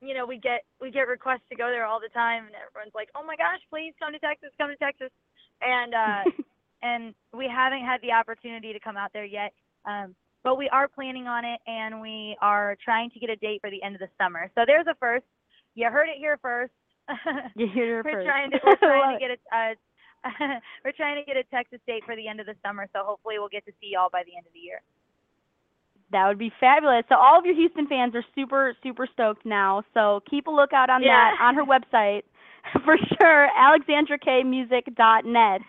you 0.00 0.14
know 0.14 0.24
we 0.24 0.36
get 0.38 0.64
we 0.80 0.92
get 0.92 1.08
requests 1.08 1.48
to 1.50 1.56
go 1.56 1.68
there 1.68 1.84
all 1.84 1.98
the 1.98 2.08
time, 2.10 2.46
and 2.46 2.54
everyone's 2.54 2.94
like, 2.94 3.10
oh 3.16 3.24
my 3.24 3.34
gosh, 3.34 3.58
please 3.70 3.92
come 3.98 4.12
to 4.12 4.20
Texas, 4.20 4.50
come 4.56 4.70
to 4.70 4.76
Texas, 4.76 5.10
and 5.62 5.94
uh, 5.94 6.22
and 6.82 7.12
we 7.32 7.48
haven't 7.48 7.84
had 7.84 8.00
the 8.02 8.12
opportunity 8.12 8.72
to 8.72 8.78
come 8.78 8.96
out 8.96 9.12
there 9.12 9.24
yet. 9.24 9.52
Um, 9.84 10.14
but 10.44 10.56
we 10.58 10.68
are 10.70 10.88
planning 10.88 11.26
on 11.28 11.44
it, 11.44 11.60
and 11.66 12.00
we 12.00 12.36
are 12.40 12.76
trying 12.84 13.10
to 13.10 13.18
get 13.20 13.30
a 13.30 13.36
date 13.36 13.60
for 13.60 13.70
the 13.70 13.82
end 13.82 13.94
of 13.94 14.00
the 14.00 14.08
summer. 14.20 14.50
So 14.54 14.62
there's 14.66 14.86
a 14.86 14.94
first. 14.96 15.24
You 15.74 15.88
heard 15.90 16.08
it 16.08 16.16
here 16.18 16.38
first. 16.42 16.72
you 17.56 17.66
hear 17.68 18.00
it 18.00 18.04
we're 18.04 18.12
first. 18.12 18.26
trying 18.26 18.50
to 18.52 18.60
we're 18.64 18.76
trying 18.80 19.18
to 19.18 19.26
get 19.26 19.38
a 19.52 19.56
uh, 19.56 19.74
we're 20.84 20.92
trying 20.92 21.16
to 21.16 21.24
get 21.24 21.36
a 21.36 21.42
Texas 21.44 21.80
date 21.86 22.02
for 22.06 22.14
the 22.16 22.28
end 22.28 22.40
of 22.40 22.46
the 22.46 22.54
summer. 22.64 22.86
So 22.92 23.00
hopefully 23.04 23.38
we'll 23.38 23.48
get 23.48 23.64
to 23.66 23.72
see 23.80 23.90
y'all 23.92 24.08
by 24.12 24.22
the 24.24 24.36
end 24.36 24.46
of 24.46 24.52
the 24.52 24.60
year. 24.60 24.80
That 26.12 26.28
would 26.28 26.38
be 26.38 26.52
fabulous. 26.60 27.04
So 27.08 27.16
all 27.16 27.38
of 27.38 27.44
your 27.46 27.54
Houston 27.54 27.86
fans 27.88 28.14
are 28.14 28.24
super, 28.34 28.74
super 28.82 29.06
stoked 29.12 29.44
now. 29.46 29.82
So 29.94 30.20
keep 30.28 30.46
a 30.46 30.50
lookout 30.50 30.90
on 30.90 31.02
Yeah. 31.02 31.08
that 31.08 31.38
on 31.42 31.54
her 31.54 31.64
website 31.64 32.22
for 32.84 32.96
sure. 33.20 33.48
AlexandraKmusic.net 33.58 35.60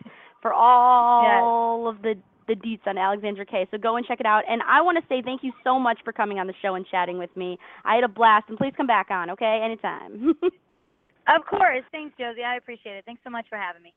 for 0.42 0.54
all 0.54 1.88
of 1.88 2.02
the 2.02 2.16
the 2.48 2.56
deets 2.56 2.86
on 2.86 2.98
Alexandra 2.98 3.46
Kay. 3.46 3.68
So 3.72 3.78
go 3.78 3.98
and 3.98 4.06
check 4.06 4.20
it 4.20 4.26
out. 4.26 4.44
And 4.50 4.62
I 4.64 4.82
want 4.82 4.98
to 4.98 5.04
say 5.08 5.22
thank 5.22 5.44
you 5.44 5.52
so 5.64 5.80
much 5.80 6.00
for 6.04 6.14
coming 6.14 6.40
on 6.40 6.48
the 6.48 6.54
show 6.62 6.76
and 6.76 6.86
chatting 6.86 7.18
with 7.18 7.36
me. 7.36 7.58
I 7.86 7.96
had 7.96 8.04
a 8.04 8.08
blast, 8.08 8.46
and 8.50 8.58
please 8.58 8.74
come 8.76 8.88
back 8.88 9.12
on, 9.12 9.30
okay? 9.32 9.62
Anytime. 9.64 10.36
Of 11.28 11.46
course. 11.46 11.84
Thanks, 11.92 12.16
Josie. 12.18 12.44
I 12.44 12.58
appreciate 12.58 12.98
it. 12.98 13.06
Thanks 13.06 13.22
so 13.24 13.30
much 13.30 13.46
for 13.50 13.58
having 13.58 13.82
me. 13.82 13.94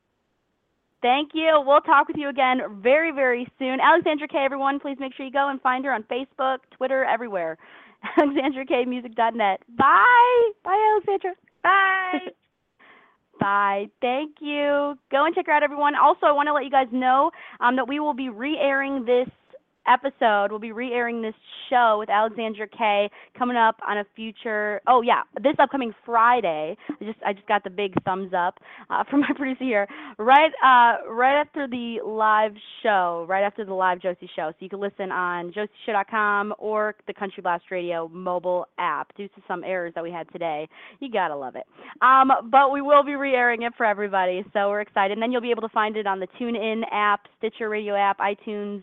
Thank 1.03 1.31
you. 1.35 1.63
We'll 1.65 1.81
talk 1.81 2.09
with 2.09 2.17
you 2.17 2.29
again 2.29 2.61
very, 2.83 3.13
very 3.13 3.47
soon. 3.59 3.81
Alexandra 3.81 4.29
Kay, 4.29 4.45
everyone, 4.45 4.81
please 4.81 4.97
make 4.99 5.15
sure 5.15 5.27
you 5.27 5.33
go 5.33 5.49
and 5.49 5.61
find 5.61 5.85
her 5.85 5.93
on 5.93 6.05
Facebook, 6.05 6.59
Twitter, 6.71 7.05
everywhere. 7.05 7.59
AlexandraKmusic.net. 8.19 9.61
Bye. 9.77 10.51
Bye, 10.65 10.93
Alexandra. 10.95 11.35
Bye. 11.63 12.31
Bye. 13.41 13.87
Thank 14.01 14.37
you. 14.41 14.97
Go 15.11 15.27
and 15.27 15.35
check 15.35 15.47
her 15.47 15.53
out, 15.53 15.63
everyone. 15.63 15.95
Also, 15.95 16.27
I 16.27 16.33
want 16.33 16.47
to 16.49 16.53
let 16.53 16.65
you 16.65 16.71
guys 16.71 16.89
know 16.91 17.31
um, 17.61 17.77
that 17.77 17.89
we 17.89 18.01
will 18.01 18.15
be 18.15 18.29
re-airing 18.29 19.05
this 19.05 19.29
episode. 19.89 20.49
We'll 20.51 20.59
be 20.59 20.73
re-airing 20.73 21.23
this 21.23 21.35
show 21.71 21.97
with 21.99 22.11
Alexandra 22.11 22.69
Kay 22.69 23.11
coming 23.39 23.57
up 23.57 23.77
on 23.87 23.99
a 23.99 24.05
future. 24.15 24.81
Oh 24.87 25.03
yeah, 25.03 25.23
this 25.35 25.55
upcoming 25.59 25.93
Friday. 26.05 26.77
I 26.89 27.05
just 27.05 27.19
I 27.25 27.33
just 27.33 27.47
got 27.47 27.65
the 27.65 27.71
big 27.71 27.95
thumbs 28.05 28.33
up 28.37 28.59
uh, 28.91 29.05
from 29.11 29.21
my 29.21 29.31
producer 29.37 29.65
here. 29.65 29.87
Right 30.19 30.51
uh 30.63 31.11
right 31.11 31.41
after 31.41 31.67
the 31.67 31.99
live 32.05 32.53
show, 32.83 33.27
right 33.29 33.45
after 33.45 33.65
the 33.65 33.75
live 33.75 34.01
Josie 34.01 34.31
show. 34.35 34.51
So 34.51 34.57
you 34.61 34.69
can 34.69 34.81
listen 34.81 35.11
on 35.11 35.53
josieshow.com 35.53 36.55
or 36.59 36.95
the 37.07 37.15
Country 37.15 37.43
Blast 37.43 37.65
Radio 37.71 38.09
mobile 38.09 38.67
app. 38.79 39.15
Due 39.17 39.29
to 39.29 39.43
some 39.49 39.65
errors 39.65 39.93
that 39.95 40.05
we 40.05 40.11
had 40.11 40.31
today, 40.33 40.69
you 41.01 41.11
gotta 41.11 41.37
love 41.37 41.57
it. 41.57 41.65
Um, 42.03 42.51
but 42.51 42.73
we 42.73 42.83
will 42.83 43.05
be 43.05 43.15
re-airing 43.15 43.63
it 43.63 43.73
for 43.77 43.87
everybody, 43.87 44.45
so 44.53 44.69
we're 44.69 44.81
excited. 44.81 45.13
And 45.13 45.23
then 45.23 45.33
you'll 45.33 45.41
be 45.41 45.51
able 45.51 45.63
to 45.63 45.69
find 45.73 45.97
it 45.97 46.07
on 46.07 46.21
the 46.21 46.29
TuneIn 46.41 46.83
app, 46.93 47.21
Stitcher 47.39 47.69
Radio 47.69 47.95
app, 47.95 48.19
iTunes 48.19 48.83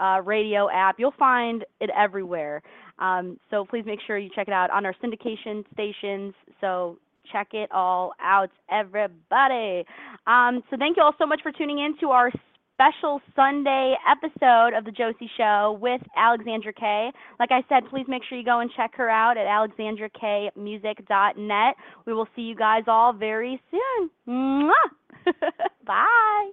uh, 0.00 0.20
radio 0.24 0.70
app. 0.70 0.96
You'll 0.98 1.14
find 1.18 1.64
it 1.80 1.90
everywhere. 1.96 2.62
Um, 2.98 3.38
so 3.50 3.64
please 3.64 3.84
make 3.86 4.00
sure 4.06 4.18
you 4.18 4.30
check 4.34 4.48
it 4.48 4.54
out 4.54 4.70
on 4.70 4.86
our 4.86 4.94
syndication 5.02 5.64
stations. 5.72 6.34
So 6.60 6.98
check 7.32 7.48
it 7.52 7.70
all 7.72 8.12
out, 8.20 8.50
everybody. 8.70 9.84
Um, 10.26 10.62
so 10.70 10.76
thank 10.78 10.96
you 10.96 11.02
all 11.02 11.14
so 11.18 11.26
much 11.26 11.40
for 11.42 11.52
tuning 11.52 11.78
in 11.78 11.96
to 12.00 12.10
our 12.10 12.30
special 12.76 13.20
Sunday 13.34 13.94
episode 14.06 14.74
of 14.76 14.84
the 14.84 14.90
Josie 14.90 15.30
Show 15.38 15.78
with 15.80 16.02
Alexandra 16.16 16.74
Kay. 16.74 17.10
Like 17.40 17.50
I 17.50 17.62
said, 17.68 17.84
please 17.88 18.04
make 18.06 18.22
sure 18.28 18.36
you 18.36 18.44
go 18.44 18.60
and 18.60 18.70
check 18.76 18.94
her 18.96 19.08
out 19.08 19.38
at 19.38 19.46
alexandrakmusic.net. 19.46 21.74
We 22.04 22.12
will 22.12 22.28
see 22.36 22.42
you 22.42 22.54
guys 22.54 22.82
all 22.86 23.14
very 23.14 23.62
soon. 23.70 24.10
Bye. 25.86 26.50